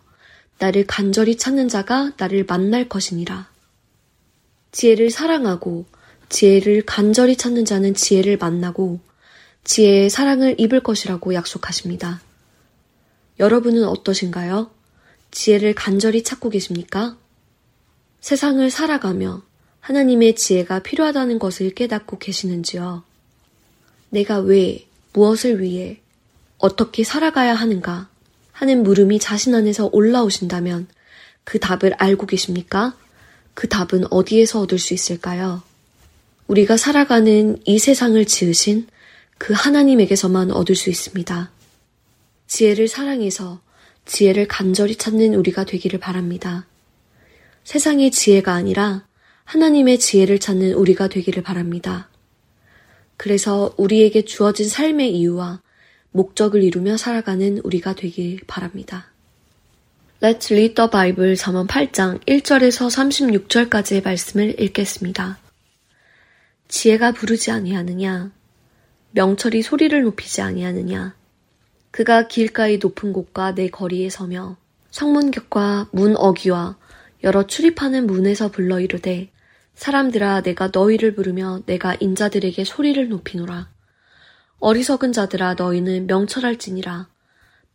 나를 0.60 0.86
간절히 0.86 1.38
찾는 1.38 1.68
자가 1.68 2.12
나를 2.18 2.46
만날 2.46 2.88
것이니라. 2.88 3.50
지혜를 4.72 5.12
사랑하고 5.12 5.86
지혜를 6.30 6.84
간절히 6.86 7.38
찾는 7.38 7.66
자는 7.66 7.94
지혜를 7.94 8.38
만나고 8.38 9.00
지혜의 9.64 10.10
사랑을 10.10 10.56
입을 10.60 10.82
것이라고 10.82 11.34
약속하십니다. 11.34 12.22
여러분은 13.40 13.86
어떠신가요? 13.86 14.72
지혜를 15.34 15.74
간절히 15.74 16.24
찾고 16.24 16.50
계십니까? 16.52 17.18
세상을 18.22 18.70
살아가며 18.70 19.42
하나님의 19.80 20.36
지혜가 20.36 20.80
필요하다는 20.80 21.40
것을 21.40 21.72
깨닫고 21.72 22.20
계시는지요? 22.20 23.04
내가 24.10 24.38
왜, 24.40 24.86
무엇을 25.12 25.62
위해, 25.62 26.00
어떻게 26.60 27.04
살아가야 27.04 27.56
하는가 27.56 28.10
하는 28.52 28.84
물음이 28.84 29.20
자신 29.20 29.56
안에서 29.56 29.90
올라오신다면 29.92 30.88
그 31.44 31.60
답을 31.60 31.96
알고 31.98 32.28
계십니까? 32.28 32.96
그 33.56 33.68
답은 33.68 34.06
어디에서 34.12 34.62
얻을 34.62 34.78
수 34.78 34.94
있을까요? 34.94 35.64
우리가 36.48 36.78
살아가는 36.78 37.60
이 37.66 37.80
세상을 37.80 38.24
지으신 38.26 38.88
그 39.40 39.54
하나님에게서만 39.54 40.52
얻을 40.52 40.76
수 40.76 40.92
있습니다. 40.92 41.52
지혜를 42.48 42.88
사랑해서 42.88 43.63
지혜를 44.06 44.48
간절히 44.48 44.96
찾는 44.96 45.34
우리가 45.34 45.64
되기를 45.64 46.00
바랍니다. 46.00 46.68
세상의 47.64 48.12
지혜가 48.12 48.54
아니라 48.54 49.06
하나님의 49.46 50.00
지혜를 50.00 50.40
찾는 50.40 50.74
우리가 50.74 51.08
되기를 51.08 51.44
바랍니다. 51.44 52.10
그래서 53.18 53.74
우리에게 53.78 54.26
주어진 54.26 54.68
삶의 54.68 55.16
이유와 55.16 55.62
목적을 56.12 56.64
이루며 56.64 56.98
살아가는 56.98 57.60
우리가 57.64 57.96
되길 57.96 58.42
바랍니다. 58.48 59.08
Let's 60.22 60.52
read 60.52 60.76
the 60.76 60.90
Bible 60.90 61.36
잠언 61.36 61.68
8장 61.68 62.24
1절에서 62.26 62.88
36절까지의 63.48 64.04
말씀을 64.04 64.60
읽겠습니다. 64.62 65.38
지혜가 66.70 67.12
부르지 67.12 67.52
아니하느냐? 67.52 68.32
명철이 69.12 69.62
소리를 69.62 70.02
높이지 70.02 70.42
아니하느냐? 70.42 71.16
그가 71.94 72.28
길가의 72.28 72.80
높은 72.80 73.14
곳과 73.14 73.54
내 73.54 73.70
거리에 73.70 74.10
서며 74.10 74.58
성문 74.90 75.30
격과 75.30 75.90
문 75.92 76.18
어귀와 76.18 76.76
여러 77.24 77.46
출입하는 77.46 78.08
문에서 78.08 78.50
불러 78.50 78.80
이르되 78.80 79.30
사람들아 79.76 80.42
내가 80.42 80.72
너희를 80.74 81.14
부르며 81.14 81.62
내가 81.68 81.96
인자들에게 82.00 82.64
소리를 82.64 83.10
높이노라. 83.10 83.70
어리석은 84.58 85.14
자들아 85.14 85.54
너희는 85.54 86.08
명철할지니라. 86.08 87.10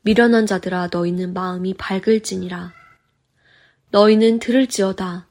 미련한 0.03 0.47
자들아 0.47 0.89
너희는 0.91 1.33
마음이 1.33 1.75
밝을지니라. 1.75 2.73
너희는 3.93 4.41
들을지어다. 4.41 5.29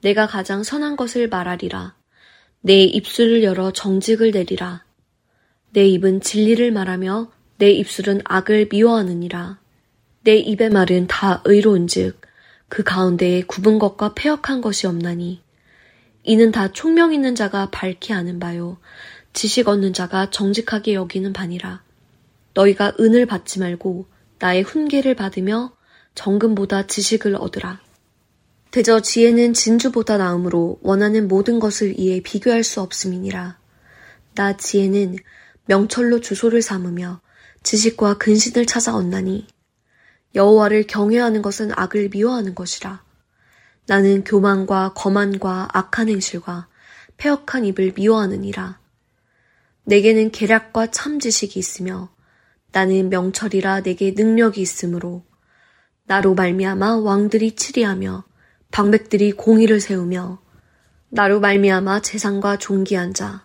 내가 0.00 0.26
가장 0.26 0.62
선한 0.62 0.96
것을 0.96 1.28
말하리라. 1.28 1.94
내 2.62 2.84
입술을 2.84 3.42
열어 3.42 3.70
정직을 3.70 4.30
내리라. 4.30 4.82
내 5.74 5.86
입은 5.86 6.22
진리를 6.22 6.70
말하며 6.72 7.30
내 7.60 7.72
입술은 7.72 8.22
악을 8.24 8.68
미워하느니라. 8.72 9.58
내 10.22 10.36
입의 10.36 10.70
말은 10.70 11.08
다 11.08 11.42
의로운즉 11.44 12.18
그 12.70 12.82
가운데에 12.82 13.42
굽은 13.42 13.78
것과 13.78 14.14
폐역한 14.14 14.62
것이 14.62 14.86
없나니 14.86 15.42
이는 16.22 16.52
다 16.52 16.72
총명 16.72 17.12
있는 17.12 17.34
자가 17.34 17.68
밝히 17.68 18.14
아는 18.14 18.40
바요 18.40 18.78
지식 19.34 19.68
얻는 19.68 19.92
자가 19.92 20.30
정직하게 20.30 20.94
여기는 20.94 21.34
바니라. 21.34 21.82
너희가 22.54 22.94
은을 22.98 23.26
받지 23.26 23.60
말고 23.60 24.06
나의 24.38 24.62
훈계를 24.62 25.14
받으며 25.14 25.76
정금보다 26.14 26.86
지식을 26.86 27.36
얻으라. 27.36 27.82
대저 28.70 29.00
지혜는 29.00 29.52
진주보다 29.52 30.16
나음으로 30.16 30.78
원하는 30.80 31.28
모든 31.28 31.60
것을 31.60 32.00
이에 32.00 32.22
비교할 32.22 32.64
수 32.64 32.80
없음이니라. 32.80 33.58
나 34.34 34.56
지혜는 34.56 35.16
명철로 35.66 36.20
주소를 36.20 36.62
삼으며 36.62 37.20
지식과 37.62 38.18
근신을 38.18 38.66
찾아 38.66 38.94
얻나니 38.94 39.46
여호와를 40.34 40.86
경외하는 40.86 41.42
것은 41.42 41.72
악을 41.74 42.10
미워하는 42.10 42.54
것이라. 42.54 43.02
나는 43.86 44.24
교만과 44.24 44.92
거만과 44.94 45.68
악한 45.72 46.08
행실과 46.08 46.68
폐역한 47.16 47.64
입을 47.64 47.92
미워하느니라. 47.96 48.78
내게는 49.84 50.30
계략과 50.30 50.90
참 50.92 51.18
지식이 51.18 51.58
있으며 51.58 52.10
나는 52.72 53.08
명철이라 53.10 53.82
내게 53.82 54.12
능력이 54.12 54.60
있으므로 54.60 55.24
나로 56.04 56.34
말미암아 56.34 56.96
왕들이 56.96 57.56
치리하며 57.56 58.24
방백들이 58.70 59.32
공의를 59.32 59.80
세우며 59.80 60.40
나로 61.08 61.40
말미암아 61.40 62.02
재상과 62.02 62.58
존귀한 62.58 63.14
자, 63.14 63.44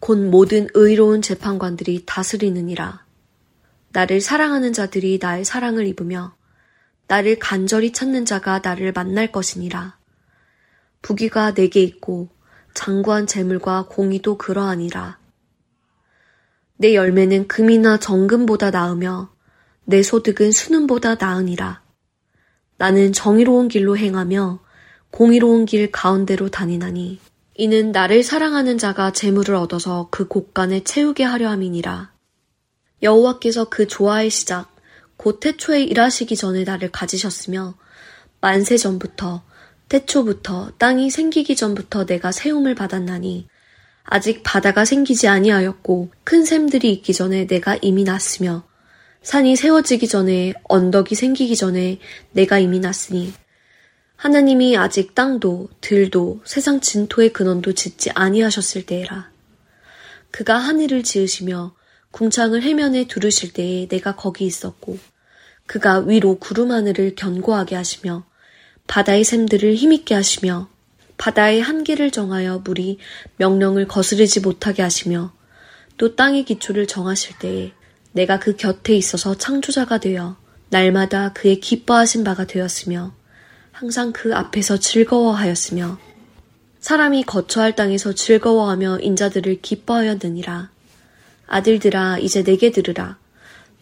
곧 0.00 0.18
모든 0.18 0.68
의로운 0.74 1.22
재판관들이 1.22 2.04
다스리느니라. 2.04 3.05
나를 3.96 4.20
사랑하는 4.20 4.74
자들이 4.74 5.18
나의 5.22 5.46
사랑을 5.46 5.86
입으며 5.86 6.36
나를 7.08 7.38
간절히 7.38 7.94
찾는 7.94 8.26
자가 8.26 8.60
나를 8.62 8.92
만날 8.92 9.32
것이니라. 9.32 9.96
부귀가 11.00 11.54
내게 11.54 11.80
있고 11.80 12.28
장구한 12.74 13.26
재물과 13.26 13.86
공의도 13.88 14.36
그러하니라. 14.36 15.18
내 16.76 16.94
열매는 16.94 17.48
금이나 17.48 17.98
정금보다 17.98 18.70
나으며 18.70 19.30
내 19.86 20.02
소득은 20.02 20.52
수능보다 20.52 21.14
나으니라. 21.14 21.82
나는 22.76 23.14
정의로운 23.14 23.68
길로 23.68 23.96
행하며 23.96 24.60
공의로운 25.10 25.64
길 25.64 25.90
가운데로 25.90 26.50
다니나니 26.50 27.18
이는 27.54 27.92
나를 27.92 28.22
사랑하는 28.22 28.76
자가 28.76 29.12
재물을 29.12 29.54
얻어서 29.54 30.08
그 30.10 30.28
곳간에 30.28 30.84
채우게 30.84 31.24
하려 31.24 31.48
함이니라. 31.48 32.15
여호와께서 33.02 33.68
그 33.68 33.86
조화의 33.86 34.30
시작 34.30 34.74
곧 35.16 35.40
태초에 35.40 35.82
일하시기 35.82 36.36
전에 36.36 36.64
나를 36.64 36.90
가지셨으며 36.90 37.74
만세 38.40 38.76
전부터 38.76 39.42
태초부터 39.88 40.72
땅이 40.78 41.10
생기기 41.10 41.56
전부터 41.56 42.06
내가 42.06 42.32
세움을 42.32 42.74
받았나니 42.74 43.48
아직 44.04 44.42
바다가 44.42 44.84
생기지 44.84 45.28
아니하였고 45.28 46.10
큰 46.24 46.44
샘들이 46.44 46.92
있기 46.92 47.12
전에 47.12 47.46
내가 47.46 47.76
이미 47.82 48.04
났으며 48.04 48.66
산이 49.22 49.56
세워지기 49.56 50.06
전에 50.06 50.54
언덕이 50.64 51.14
생기기 51.14 51.56
전에 51.56 51.98
내가 52.30 52.58
이미 52.58 52.78
났으니 52.78 53.32
하나님이 54.16 54.76
아직 54.76 55.14
땅도 55.14 55.68
들도 55.80 56.40
세상 56.44 56.80
진토의 56.80 57.32
근원도 57.32 57.74
짓지 57.74 58.10
아니하셨을 58.14 58.86
때에라. 58.86 59.30
그가 60.30 60.56
하늘을 60.56 61.02
지으시며 61.02 61.74
궁창을 62.16 62.62
해면에 62.62 63.06
두르실 63.06 63.52
때에 63.52 63.88
내가 63.88 64.16
거기 64.16 64.46
있었고 64.46 64.98
그가 65.66 65.98
위로 65.98 66.38
구름 66.38 66.70
하늘을 66.72 67.14
견고하게 67.14 67.76
하시며 67.76 68.24
바다의 68.86 69.22
샘들을 69.22 69.74
힘있게 69.74 70.14
하시며 70.14 70.70
바다의 71.18 71.60
한계를 71.60 72.10
정하여 72.10 72.62
물이 72.64 72.96
명령을 73.36 73.86
거스르지 73.86 74.40
못하게 74.40 74.80
하시며 74.80 75.34
또 75.98 76.16
땅의 76.16 76.46
기초를 76.46 76.86
정하실 76.86 77.38
때에 77.38 77.72
내가 78.12 78.38
그 78.38 78.56
곁에 78.56 78.96
있어서 78.96 79.36
창조자가 79.36 79.98
되어 79.98 80.38
날마다 80.70 81.34
그의 81.34 81.60
기뻐하신 81.60 82.24
바가 82.24 82.46
되었으며 82.46 83.14
항상 83.72 84.12
그 84.12 84.34
앞에서 84.34 84.78
즐거워하였으며 84.78 85.98
사람이 86.80 87.24
거처할 87.24 87.76
땅에서 87.76 88.14
즐거워하며 88.14 89.00
인자들을 89.00 89.60
기뻐하였느니라. 89.60 90.75
아들들아 91.46 92.18
이제 92.18 92.42
내게 92.42 92.70
들으라. 92.70 93.18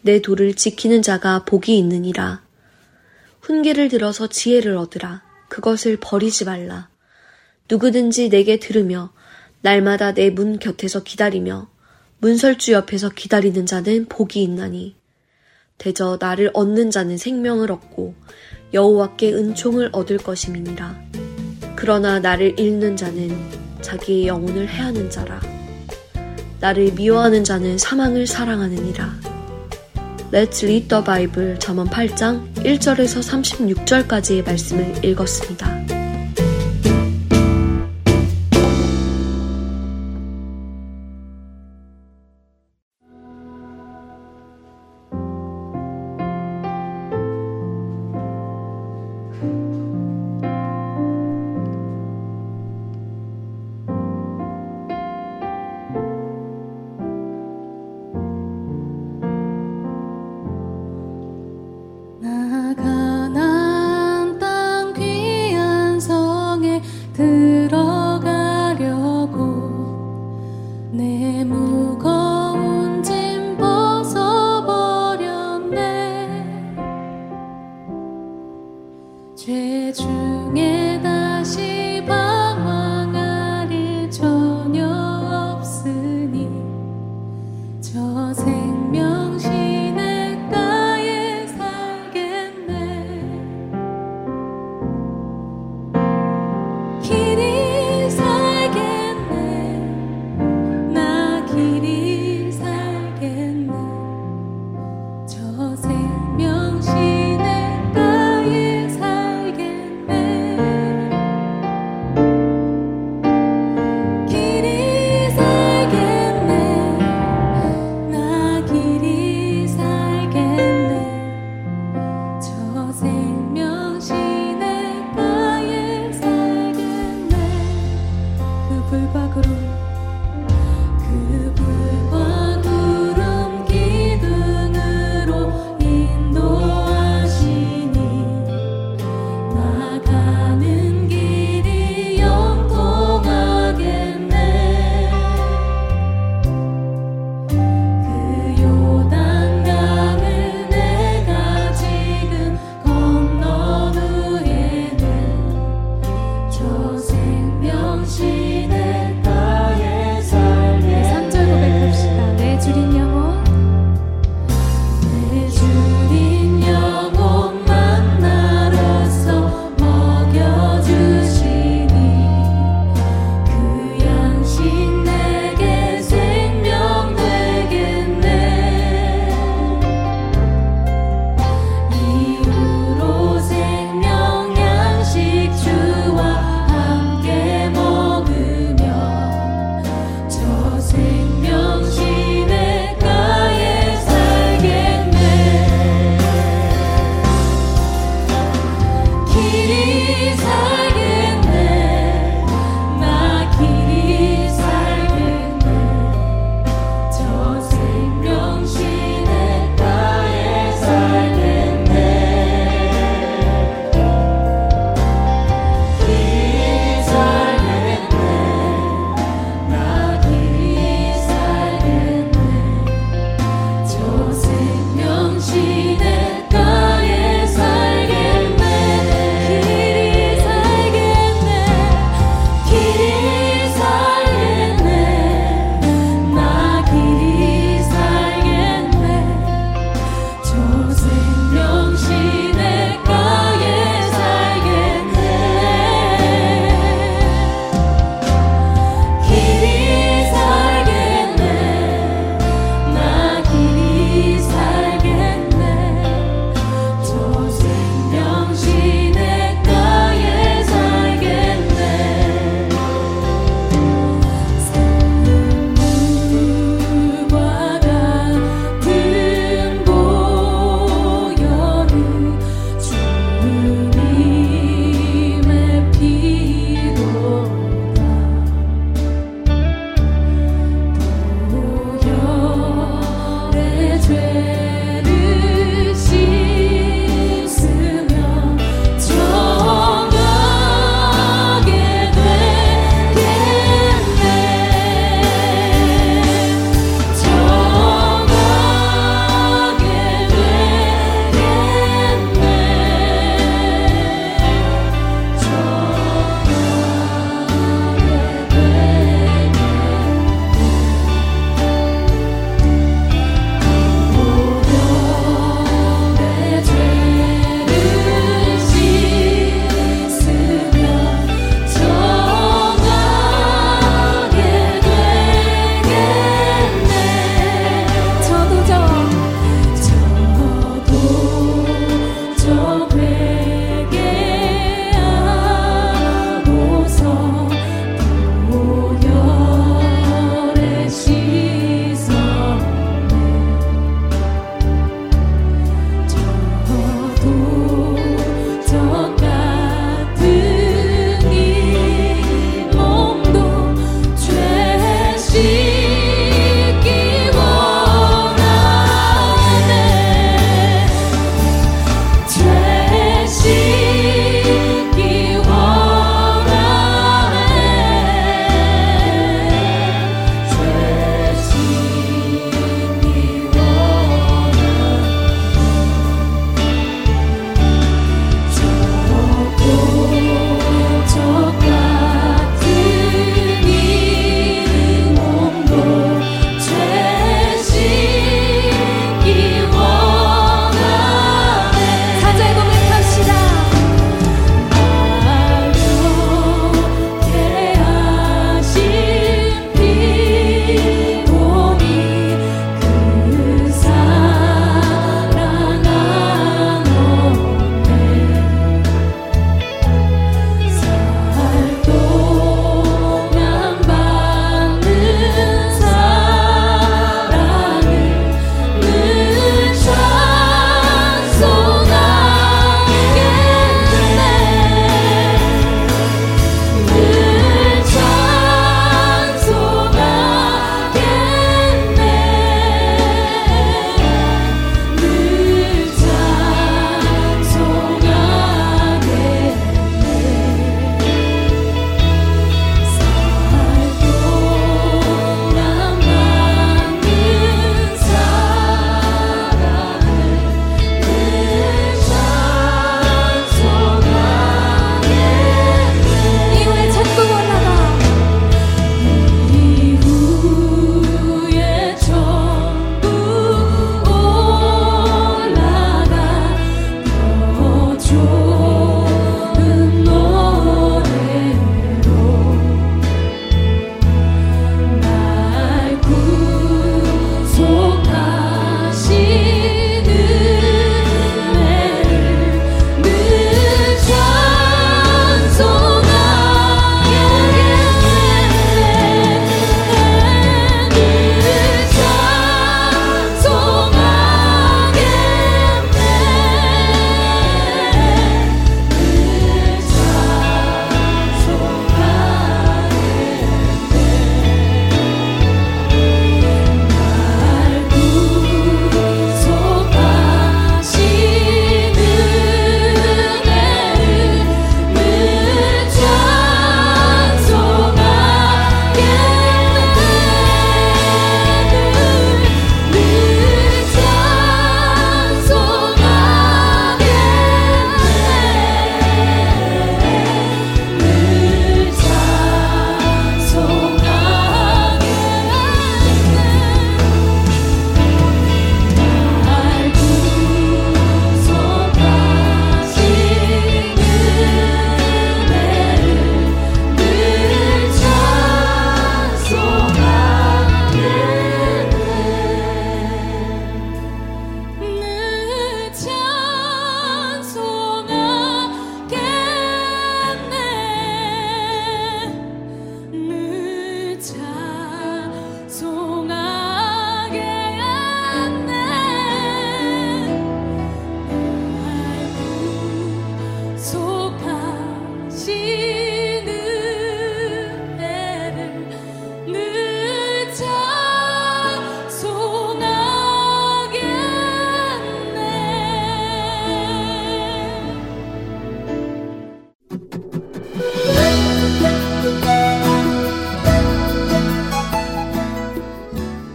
내 0.01 0.21
도를 0.21 0.53
지키는 0.53 1.01
자가 1.01 1.45
복이 1.45 1.77
있느니라. 1.77 2.43
훈계를 3.41 3.89
들어서 3.89 4.27
지혜를 4.27 4.77
얻으라. 4.77 5.23
그것을 5.49 5.97
버리지 5.99 6.45
말라. 6.45 6.89
누구든지 7.69 8.29
내게 8.29 8.57
들으며 8.59 9.11
날마다 9.61 10.13
내 10.13 10.29
문 10.29 10.59
곁에서 10.59 11.03
기다리며 11.03 11.67
문설주 12.19 12.73
옆에서 12.73 13.09
기다리는 13.09 13.65
자는 13.65 14.05
복이 14.05 14.41
있나니 14.43 14.95
대저 15.77 16.17
나를 16.19 16.51
얻는 16.53 16.91
자는 16.91 17.17
생명을 17.17 17.71
얻고 17.71 18.13
여호와께 18.73 19.33
은총을 19.33 19.89
얻을 19.91 20.17
것임이니라. 20.17 21.01
그러나 21.75 22.19
나를 22.19 22.59
잃는 22.59 22.95
자는 22.95 23.35
자기의 23.81 24.27
영혼을 24.27 24.69
해하는 24.69 25.09
자라. 25.09 25.54
나를 26.65 26.93
미워하는 26.93 27.43
자는 27.43 27.77
사망을 27.77 28.25
사랑하느니라. 28.25 29.13
Let's 30.31 30.63
read 30.63 30.87
the 30.87 31.03
Bible 31.03 31.59
잠언 31.59 31.87
8장 31.87 32.55
1절에서 32.55 33.75
36절까지의 33.75 34.43
말씀을 34.43 35.05
읽었습니다. 35.05 36.04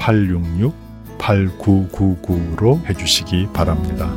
602-866-8999로 0.00 2.84
해주시기 2.88 3.48
바랍니다. 3.52 4.10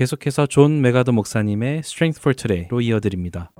계속해서 0.00 0.46
존 0.46 0.80
맥아더 0.80 1.12
목사님의 1.12 1.80
Strength 1.80 2.20
for 2.22 2.34
Today로 2.34 2.80
이어드립니다. 2.80 3.50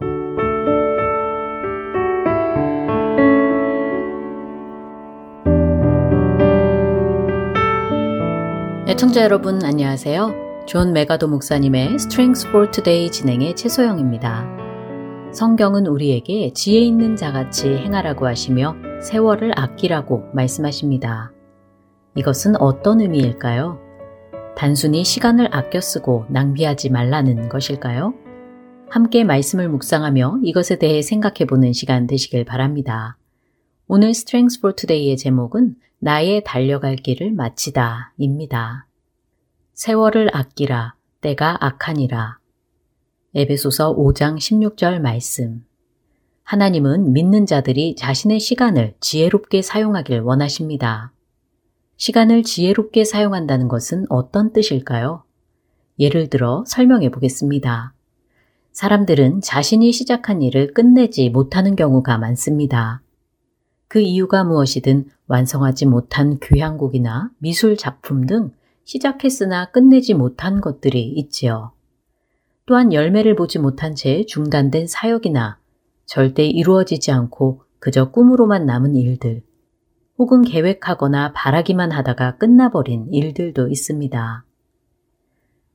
애청자 8.89 9.23
여러분 9.23 9.63
안녕하세요. 9.63 10.65
존 10.67 10.95
맥아더 10.95 11.29
목사님의 11.29 11.97
Strength 11.97 12.49
for 12.49 12.71
Today 12.71 13.11
진행의 13.11 13.55
최소영입니다. 13.55 14.47
성경은 15.35 15.89
우리에게 15.89 16.55
지혜 16.55 16.81
있는 16.81 17.17
자같이 17.17 17.69
행하라고 17.69 18.27
하시며 18.27 18.77
세월을 19.03 19.53
아끼라고 19.57 20.31
말씀하십니다. 20.33 21.33
이것은 22.15 22.57
어떤 22.59 23.03
의미일까요? 23.03 23.90
단순히 24.61 25.05
시간을 25.05 25.57
아껴 25.57 25.81
쓰고 25.81 26.27
낭비하지 26.29 26.91
말라는 26.91 27.49
것일까요? 27.49 28.13
함께 28.91 29.25
말씀을 29.25 29.71
묵상하며 29.71 30.41
이것에 30.45 30.77
대해 30.77 31.01
생각해 31.01 31.47
보는 31.49 31.73
시간 31.73 32.07
되시길 32.07 32.45
바랍니다. 32.45 33.17
오늘 33.87 34.11
Strengths 34.11 34.59
for 34.59 34.77
Today의 34.77 35.17
제목은 35.17 35.77
나의 35.99 36.45
달려갈 36.45 36.97
길을 36.97 37.33
마치다 37.33 38.13
입니다. 38.19 38.87
세월을 39.73 40.37
아끼라, 40.37 40.95
때가 41.23 41.57
악하니라. 41.65 42.39
에베소서 43.35 43.97
5장 43.97 44.37
16절 44.37 44.99
말씀. 44.99 45.65
하나님은 46.43 47.15
믿는 47.15 47.47
자들이 47.47 47.97
자신의 47.97 48.41
시간을 48.41 48.93
지혜롭게 49.01 49.63
사용하길 49.63 50.21
원하십니다. 50.21 51.13
시간을 52.01 52.45
지혜롭게 52.45 53.05
사용한다는 53.05 53.69
것은 53.69 54.07
어떤 54.09 54.55
뜻일까요? 54.55 55.23
예를 55.99 56.31
들어 56.31 56.65
설명해 56.67 57.11
보겠습니다. 57.11 57.93
사람들은 58.73 59.43
자신이 59.43 59.93
시작한 59.93 60.41
일을 60.41 60.73
끝내지 60.73 61.29
못하는 61.29 61.77
경우가 61.77 62.17
많습니다. 62.17 63.03
그 63.87 64.01
이유가 64.01 64.45
무엇이든 64.45 65.11
완성하지 65.27 65.85
못한 65.85 66.39
교향곡이나 66.41 67.33
미술 67.37 67.77
작품 67.77 68.25
등 68.25 68.53
시작했으나 68.85 69.71
끝내지 69.71 70.15
못한 70.15 70.63
것들이 70.63 71.03
있지요. 71.03 71.73
또한 72.65 72.95
열매를 72.95 73.37
보지 73.37 73.59
못한 73.59 73.95
채 73.95 74.25
중단된 74.25 74.87
사역이나 74.87 75.59
절대 76.07 76.47
이루어지지 76.47 77.13
않고 77.13 77.61
그저 77.79 78.11
꿈으로만 78.11 78.65
남은 78.65 78.97
일들, 78.97 79.43
혹은 80.21 80.43
계획하거나 80.43 81.33
바라기만 81.33 81.93
하다가 81.93 82.37
끝나버린 82.37 83.09
일들도 83.11 83.69
있습니다. 83.69 84.45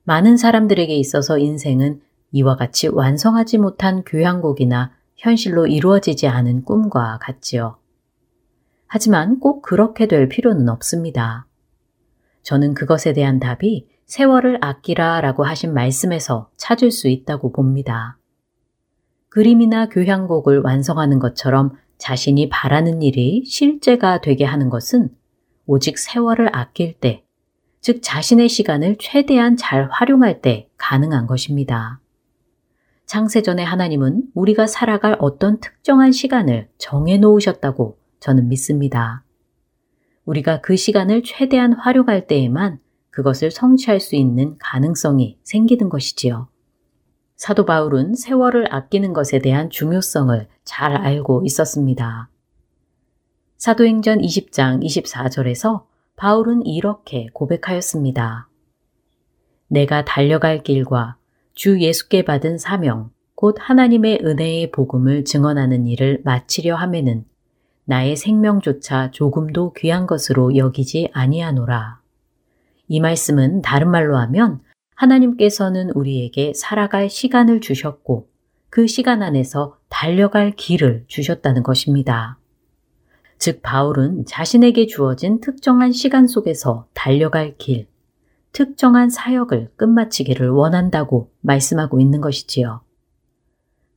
많은 0.04 0.38
사람들에게 0.38 0.96
있어서 0.98 1.40
인생은 1.40 2.02
이와 2.32 2.56
같이 2.56 2.88
완성하지 2.88 3.58
못한 3.58 4.04
교향곡이나 4.04 4.92
현실로 5.16 5.66
이루어지지 5.66 6.28
않은 6.28 6.64
꿈과 6.64 7.18
같지요. 7.24 7.78
하지만 8.86 9.40
꼭 9.40 9.64
그렇게 9.64 10.08
될 10.08 10.30
필요는 10.30 10.70
없습니다. 10.70 11.48
저는 12.44 12.76
그것에 12.76 13.14
대한 13.14 13.40
답이 13.40 13.88
세월을 14.06 14.60
아끼라 14.62 15.22
라고 15.22 15.44
하신 15.44 15.74
말씀에서 15.74 16.52
찾을 16.56 16.92
수 16.92 17.08
있다고 17.08 17.52
봅니다. 17.52 18.20
그림이나 19.30 19.90
교향곡을 19.90 20.62
완성하는 20.62 21.18
것처럼 21.18 21.72
자신이 21.98 22.50
바라는 22.50 23.02
일이 23.02 23.44
실제가 23.46 24.22
되게 24.22 24.46
하는 24.46 24.70
것은 24.70 25.10
오직 25.66 25.98
세월을 25.98 26.56
아낄 26.56 26.94
때, 26.94 27.24
즉 27.82 28.00
자신의 28.02 28.50
시간을 28.50 28.98
최대한 29.00 29.58
잘 29.58 29.90
활용할 29.92 30.42
때 30.42 30.70
가능한 30.78 31.28
것입니다. 31.28 32.00
창세전에 33.06 33.64
하나님은 33.64 34.24
우리가 34.34 34.68
살아갈 34.68 35.16
어떤 35.20 35.60
특정한 35.60 36.12
시간을 36.12 36.70
정해 36.78 37.18
놓으셨다고 37.18 37.98
저는 38.20 38.50
믿습니다. 38.50 39.24
우리가 40.26 40.62
그 40.62 40.76
시간을 40.76 41.22
최대한 41.24 41.74
활용할 41.74 42.26
때에만 42.28 42.80
그것을 43.12 43.52
성취할 43.52 44.00
수 44.00 44.16
있는 44.16 44.58
가능성이 44.60 45.38
생기는 45.44 45.90
것이지요. 45.90 46.48
사도 47.36 47.66
바울은 47.66 48.16
세월을 48.16 48.74
아끼는 48.74 49.14
것에 49.14 49.40
대한 49.40 49.70
중요성을 49.70 50.48
잘 50.64 50.96
알고 50.96 51.44
있었습니다. 51.46 52.30
사도행전 53.58 54.20
20장 54.20 54.84
24절에서 54.84 55.84
바울은 56.16 56.66
이렇게 56.66 57.28
고백하였습니다. 57.34 58.48
내가 59.68 60.06
달려갈 60.06 60.64
길과 60.64 61.18
주 61.54 61.80
예수께 61.82 62.24
받은 62.24 62.58
사명, 62.58 63.12
곧 63.36 63.58
하나님의 63.60 64.22
은혜의 64.24 64.72
복음을 64.72 65.26
증언하는 65.26 65.88
일을 65.88 66.22
마치려 66.24 66.76
함에는 66.76 67.26
나의 67.84 68.16
생명조차 68.16 69.12
조금도 69.12 69.74
귀한 69.74 70.08
것으로 70.08 70.56
여기지 70.56 71.10
아니하노라. 71.14 72.00
이 72.88 73.00
말씀은 73.00 73.62
다른 73.62 73.92
말로 73.92 74.18
하면 74.18 74.62
하나님께서는 74.96 75.92
우리에게 75.92 76.54
살아갈 76.56 77.10
시간을 77.10 77.62
주셨고 77.62 78.28
그 78.70 78.88
시간 78.88 79.22
안에서 79.22 79.78
달려갈 79.88 80.52
길을 80.52 81.06
주셨다는 81.08 81.64
것입니다. 81.64 82.38
즉, 83.38 83.62
바울은 83.62 84.26
자신에게 84.26 84.88
주어진 84.88 85.40
특정한 85.40 85.92
시간 85.92 86.28
속에서 86.28 86.88
달려갈 86.94 87.56
길, 87.58 87.88
특정한 88.52 89.10
사역을 89.10 89.72
끝마치기를 89.76 90.50
원한다고 90.50 91.30
말씀하고 91.42 92.00
있는 92.00 92.22
것이지요. 92.22 92.82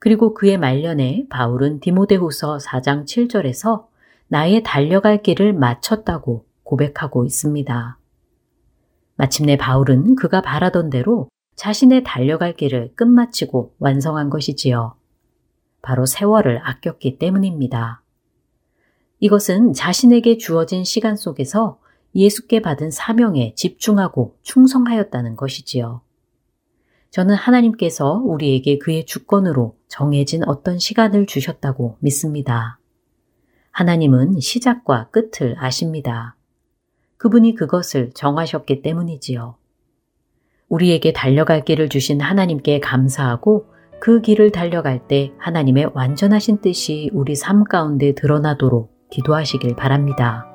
그리고 0.01 0.35
그의 0.35 0.59
말년에 0.59 1.27
바울은 1.31 1.81
디모데후서 1.81 2.59
4장 2.59 3.05
7절에서 3.05 3.87
나의 4.29 4.63
달려갈 4.63 5.23
길을 5.23 5.53
마쳤다고 5.55 6.45
고백하고 6.63 7.25
있습니다. 7.25 7.99
마침내 9.19 9.57
바울은 9.57 10.15
그가 10.15 10.41
바라던 10.41 10.91
대로 10.91 11.29
자신의 11.57 12.05
달려갈 12.05 12.55
길을 12.55 12.93
끝마치고 12.95 13.75
완성한 13.81 14.31
것이지요. 14.31 14.95
바로 15.83 16.07
세월을 16.07 16.61
아꼈기 16.65 17.19
때문입니다. 17.19 18.01
이것은 19.19 19.73
자신에게 19.73 20.39
주어진 20.39 20.85
시간 20.85 21.17
속에서 21.17 21.81
예수께 22.15 22.63
받은 22.63 22.93
사명에 22.93 23.55
집중하고 23.57 24.37
충성하였다는 24.43 25.35
것이지요. 25.35 26.01
저는 27.11 27.35
하나님께서 27.35 28.23
우리에게 28.25 28.79
그의 28.79 29.05
주권으로 29.05 29.77
정해진 29.89 30.45
어떤 30.47 30.79
시간을 30.79 31.27
주셨다고 31.27 31.97
믿습니다. 31.99 32.79
하나님은 33.73 34.39
시작과 34.39 35.11
끝을 35.11 35.57
아십니다. 35.59 36.38
그분이 37.19 37.55
그것을 37.55 38.11
정하셨기 38.15 38.83
때문이지요. 38.83 39.57
우리에게 40.69 41.13
달려갈 41.13 41.65
길을 41.65 41.89
주신 41.89 42.21
하나님께 42.21 42.81
감사하고 42.81 43.67
그 44.01 44.21
길을 44.21 44.53
달려갈 44.53 45.07
때 45.09 45.33
하나님의 45.39 45.91
완전하신 45.95 46.61
뜻이 46.61 47.11
우리 47.13 47.35
삶 47.35 47.65
가운데 47.65 48.15
드러나도록 48.15 48.93
기도하시길 49.11 49.75
바랍니다. 49.77 50.47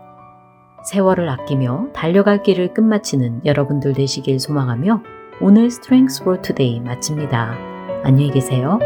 세월을 0.85 1.29
아끼며 1.29 1.89
달려갈 1.93 2.43
길을 2.43 2.73
끝마치는 2.73 3.45
여러분들 3.45 3.93
되시길 3.93 4.39
소망하며 4.39 5.01
오늘 5.41 5.65
Strengths 5.65 6.21
for 6.21 6.41
Today 6.41 6.79
마칩니다. 6.81 7.57
안녕히 8.03 8.31
계세요. 8.31 8.79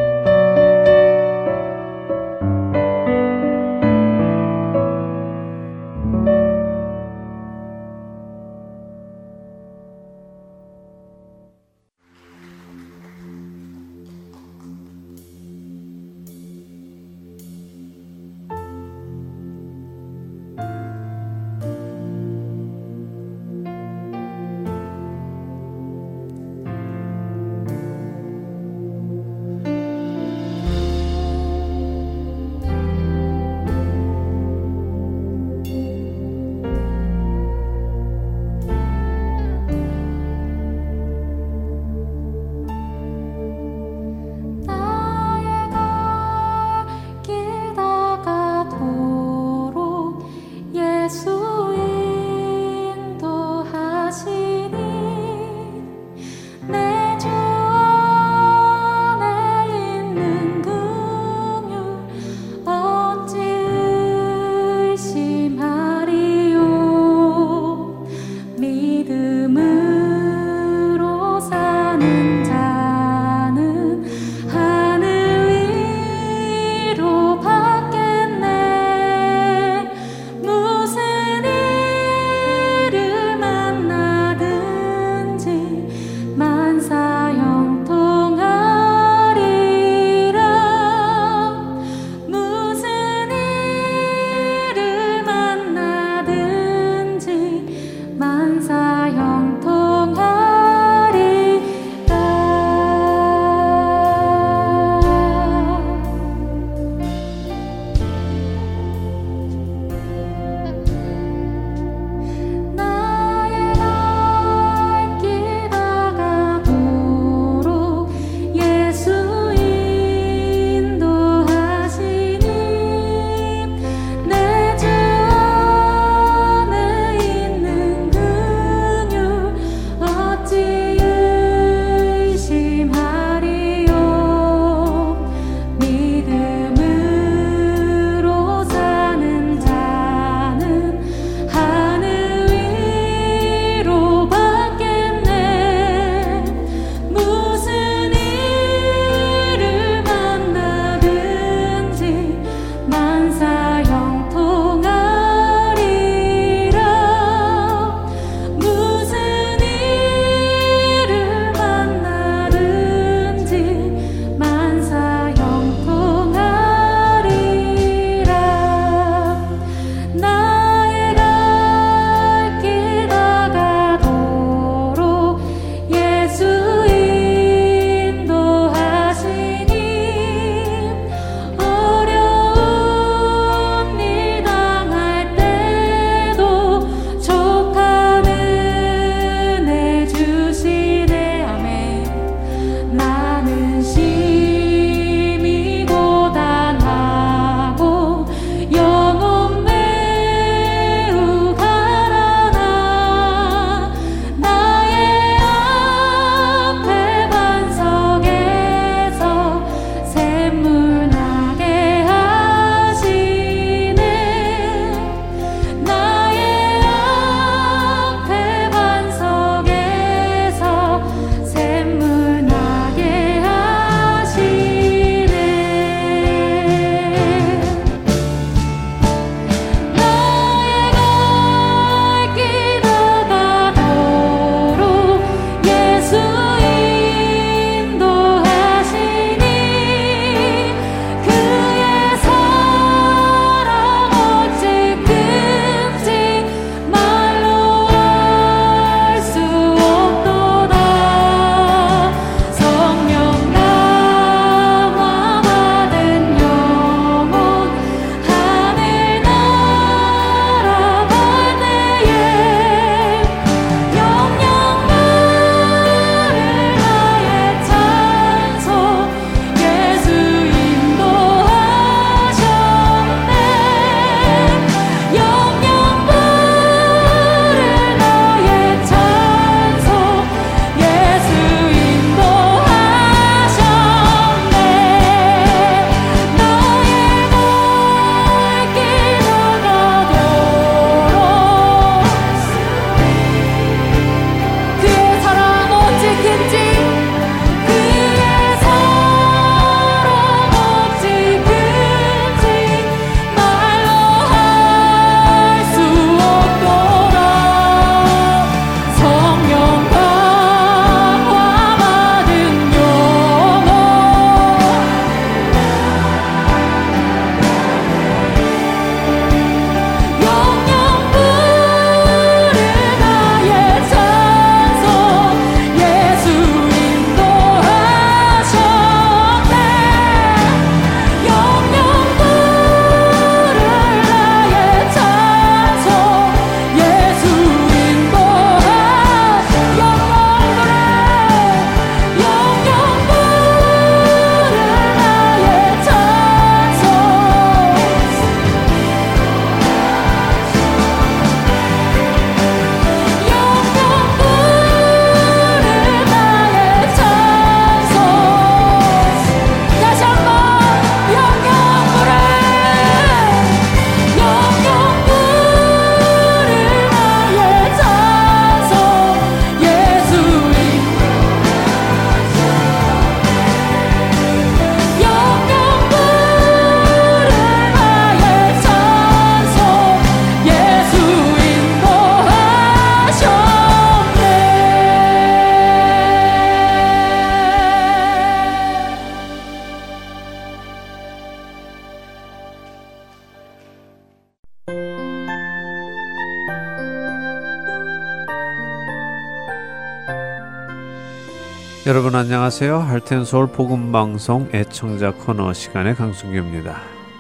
안녕하세요. 402.18 402.80
할텐서울 402.80 403.46
복음방송 403.52 404.50
애청자 404.52 405.14
코너 405.14 405.54
시간의 405.54 405.94
강승규입니다. 405.94 406.76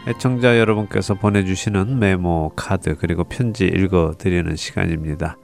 애청자 0.07 0.57
여러분께서 0.57 1.13
보내주시는 1.13 1.99
메모, 1.99 2.51
카드 2.55 2.95
그리고 2.95 3.23
편지 3.23 3.65
읽어드리는 3.65 4.55
시간입니다. 4.55 5.37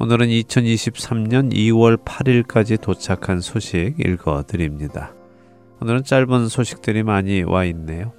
오늘은 0.00 0.26
2023년 0.26 1.52
2월 1.52 1.96
8일까지 2.04 2.80
도착한 2.80 3.40
소식 3.40 3.94
읽어드립니다. 4.04 5.14
오늘은 5.80 6.02
짧은 6.02 6.48
소식들이 6.48 7.04
많이 7.04 7.44
와 7.44 7.64
있네요. 7.66 8.12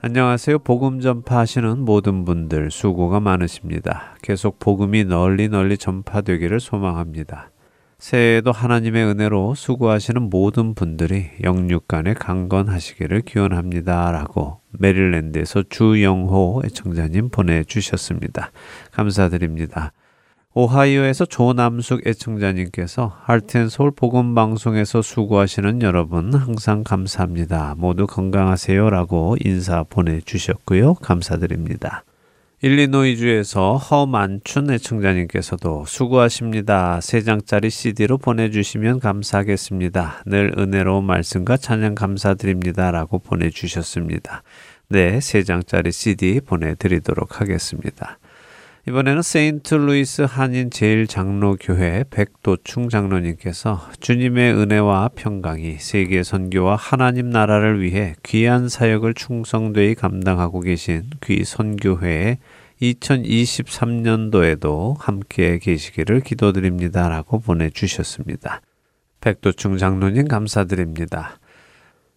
안녕하세요. 0.00 0.58
복음 0.58 0.98
전파하시는 0.98 1.78
모든 1.78 2.24
분들 2.24 2.72
수고가 2.72 3.20
많으십니다. 3.20 4.16
계속 4.22 4.58
복음이 4.58 5.04
널리 5.04 5.48
널리 5.48 5.78
전파되기를 5.78 6.58
소망합니다. 6.58 7.52
새해에도 8.04 8.52
하나님의 8.52 9.02
은혜로 9.06 9.54
수고하시는 9.54 10.28
모든 10.28 10.74
분들이 10.74 11.30
영육간에 11.42 12.12
강건하시기를 12.12 13.22
기원합니다. 13.22 14.12
라고 14.12 14.60
메릴랜드에서 14.72 15.62
주영호 15.70 16.64
애청자님 16.66 17.30
보내주셨습니다. 17.30 18.50
감사드립니다. 18.92 19.92
오하이오에서 20.52 21.24
조남숙 21.24 22.06
애청자님께서 22.06 23.16
할텐서울 23.22 23.92
복음방송에서 23.92 25.00
수고하시는 25.00 25.80
여러분 25.80 26.34
항상 26.34 26.84
감사합니다. 26.84 27.74
모두 27.78 28.06
건강하세요. 28.06 28.90
라고 28.90 29.34
인사 29.42 29.82
보내주셨고요. 29.82 30.92
감사드립니다. 30.96 32.04
일리노이주에서 32.64 33.76
허만춘 33.76 34.70
애청자님께서도 34.70 35.84
수고하십니다. 35.86 36.98
세 37.02 37.20
장짜리 37.20 37.68
CD로 37.68 38.16
보내주시면 38.16 39.00
감사하겠습니다. 39.00 40.22
늘 40.24 40.54
은혜로운 40.56 41.04
말씀과 41.04 41.58
찬양 41.58 41.94
감사드립니다. 41.94 42.90
라고 42.90 43.18
보내주셨습니다. 43.18 44.42
네, 44.88 45.20
세 45.20 45.42
장짜리 45.42 45.92
CD 45.92 46.40
보내드리도록 46.40 47.42
하겠습니다. 47.42 48.18
이번에는 48.86 49.22
세인트 49.22 49.74
루이스 49.76 50.22
한인 50.22 50.70
제일장로교회 50.70 52.04
백도충 52.10 52.90
장로님께서 52.90 53.80
주님의 54.00 54.52
은혜와 54.52 55.08
평강이 55.14 55.76
세계 55.78 56.22
선교와 56.22 56.76
하나님 56.76 57.30
나라를 57.30 57.80
위해 57.80 58.14
귀한 58.22 58.68
사역을 58.68 59.14
충성되이 59.14 59.94
감당하고 59.94 60.60
계신 60.60 61.04
귀 61.22 61.44
선교회에 61.44 62.36
2023년도에도 62.80 64.96
함께 64.98 65.58
계시기를 65.58 66.20
기도드립니다 66.20 67.08
라고 67.08 67.40
보내주셨습니다. 67.40 68.60
백도충 69.20 69.78
장로님 69.78 70.28
감사드립니다. 70.28 71.40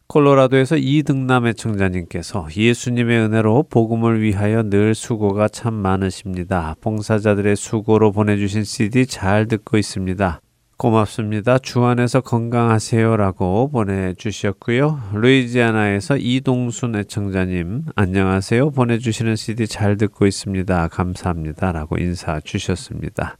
콜로라도에서 0.08 0.78
이등남의 0.78 1.56
청자님께서 1.56 2.48
예수님의 2.56 3.20
은혜로 3.20 3.64
복음을 3.70 4.22
위하여 4.22 4.64
늘 4.64 4.96
수고가 4.96 5.50
참 5.50 5.74
많으십니다. 5.74 6.76
봉사자들의 6.82 7.56
수고로 7.56 8.14
보내주신 8.14 8.64
CD 8.64 9.06
잘 9.06 9.48
듣고 9.48 9.78
있습니다. 9.78 10.42
고맙습니다. 10.78 11.58
주 11.58 11.84
안에서 11.86 12.22
건강하세요라고 12.22 13.72
보내주셨고요. 13.72 15.00
루이지아나에서 15.16 16.18
이동순 16.18 16.96
애청자님 16.96 17.86
안녕하세요. 17.96 18.70
보내주시는 18.70 19.36
CD 19.38 19.66
잘 19.66 19.98
듣고 19.98 20.28
있습니다. 20.28 20.88
감사합니다라고 20.90 21.98
인사 21.98 22.40
주셨습니다. 22.40 23.38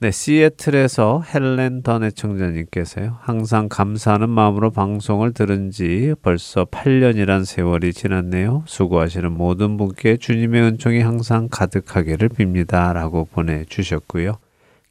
네, 0.00 0.10
시애틀에서 0.10 1.22
헬렌 1.34 1.82
던 1.82 2.02
애청자님께서요. 2.02 3.18
항상 3.20 3.68
감사하는 3.68 4.30
마음으로 4.30 4.70
방송을 4.70 5.34
들은 5.34 5.70
지 5.70 6.14
벌써 6.22 6.64
8년이란 6.64 7.44
세월이 7.44 7.92
지났네요. 7.92 8.64
수고하시는 8.66 9.30
모든 9.30 9.76
분께 9.76 10.16
주님의 10.16 10.62
은총이 10.62 11.00
항상 11.00 11.48
가득하기를 11.50 12.30
빕니다. 12.30 12.94
라고 12.94 13.26
보내주셨고요. 13.26 14.38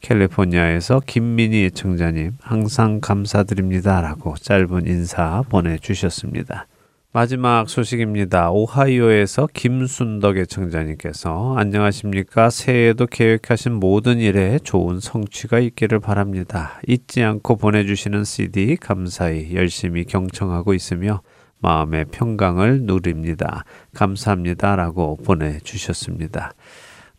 캘리포니아에서 0.03 1.01
김민희 1.05 1.63
애청자님 1.65 2.33
항상 2.41 2.99
감사드립니다. 2.99 4.01
라고 4.01 4.35
짧은 4.35 4.85
인사 4.85 5.43
보내주셨습니다. 5.49 6.67
마지막 7.13 7.69
소식입니다. 7.69 8.51
오하이오에서 8.51 9.47
김순덕 9.53 10.37
애청자님께서 10.37 11.55
안녕하십니까. 11.57 12.49
새해에도 12.49 13.05
계획하신 13.05 13.73
모든 13.73 14.19
일에 14.19 14.59
좋은 14.59 14.99
성취가 14.99 15.59
있기를 15.59 15.99
바랍니다. 15.99 16.81
잊지 16.87 17.23
않고 17.23 17.55
보내주시는 17.55 18.25
CD 18.25 18.75
감사히 18.75 19.55
열심히 19.55 20.03
경청하고 20.03 20.73
있으며 20.73 21.21
마음의 21.59 22.05
평강을 22.11 22.81
누립니다. 22.81 23.63
감사합니다. 23.93 24.75
라고 24.75 25.15
보내주셨습니다. 25.17 26.53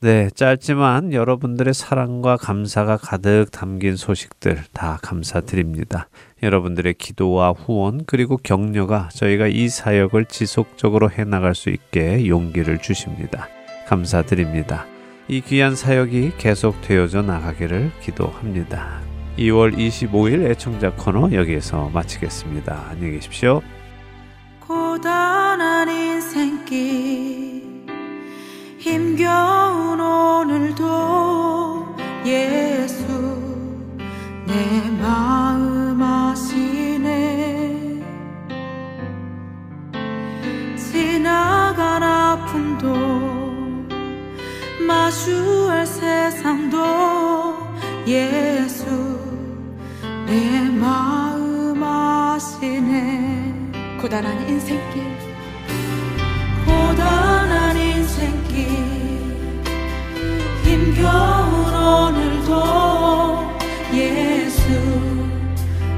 네, 0.05 0.29
짧지만 0.35 1.15
여러분들의 1.15 1.73
사랑과 1.73 2.37
감사가 2.37 2.99
가득 2.99 3.47
담긴 3.51 3.97
소식들 3.97 4.63
다 4.75 4.99
감사드립니다. 5.01 6.09
여러분들의 6.43 6.93
기도와 6.99 7.53
후원 7.53 8.03
그리고 8.05 8.37
격려가 8.37 9.09
저희가 9.15 9.47
이 9.47 9.71
사역을 9.71 10.27
지속적으로 10.27 11.11
해나갈 11.11 11.55
수 11.55 11.71
있게 11.71 12.29
용기를 12.29 12.83
주십니다. 12.83 13.49
감사드립니다. 13.87 14.85
이 15.27 15.41
귀한 15.41 15.75
사역이 15.75 16.33
계속 16.37 16.83
되어져 16.83 17.23
나가기를 17.23 17.91
기도합니다. 18.03 19.01
2월 19.39 19.75
25일 19.75 20.51
애청자 20.51 20.93
코너 20.93 21.33
여기에서 21.33 21.89
마치겠습니다. 21.95 22.89
안녕히 22.91 23.15
계십시오. 23.15 23.63
고단한 24.61 25.89
인생길 25.89 27.04
힘겨운 28.85 29.99
오늘도 29.99 31.97
예수 32.27 33.07
내 34.47 34.91
마음 35.01 36.03
아시네. 36.03 38.03
지나간 40.77 42.03
아픔도 42.03 42.93
마주할 44.87 45.87
세상도 45.87 46.77
예수 48.07 48.85
내 50.27 50.69
마음 50.69 51.83
아시네. 51.83 53.55
고단한 53.99 54.47
인생길 54.47 55.24
고단한 56.65 57.77
인생길. 57.77 58.69
힘겨운 60.65 61.75
오늘도 61.75 62.51
예수 63.93 64.63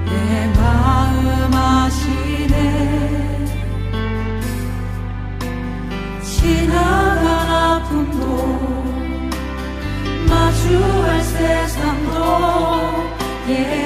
내 0.05 0.53
마음 0.59 1.55
아시네. 1.55 2.55
지나간 6.23 7.27
아픔도 7.51 8.25
마주할 10.29 11.23
세상도 11.23 12.15
예 13.49 13.86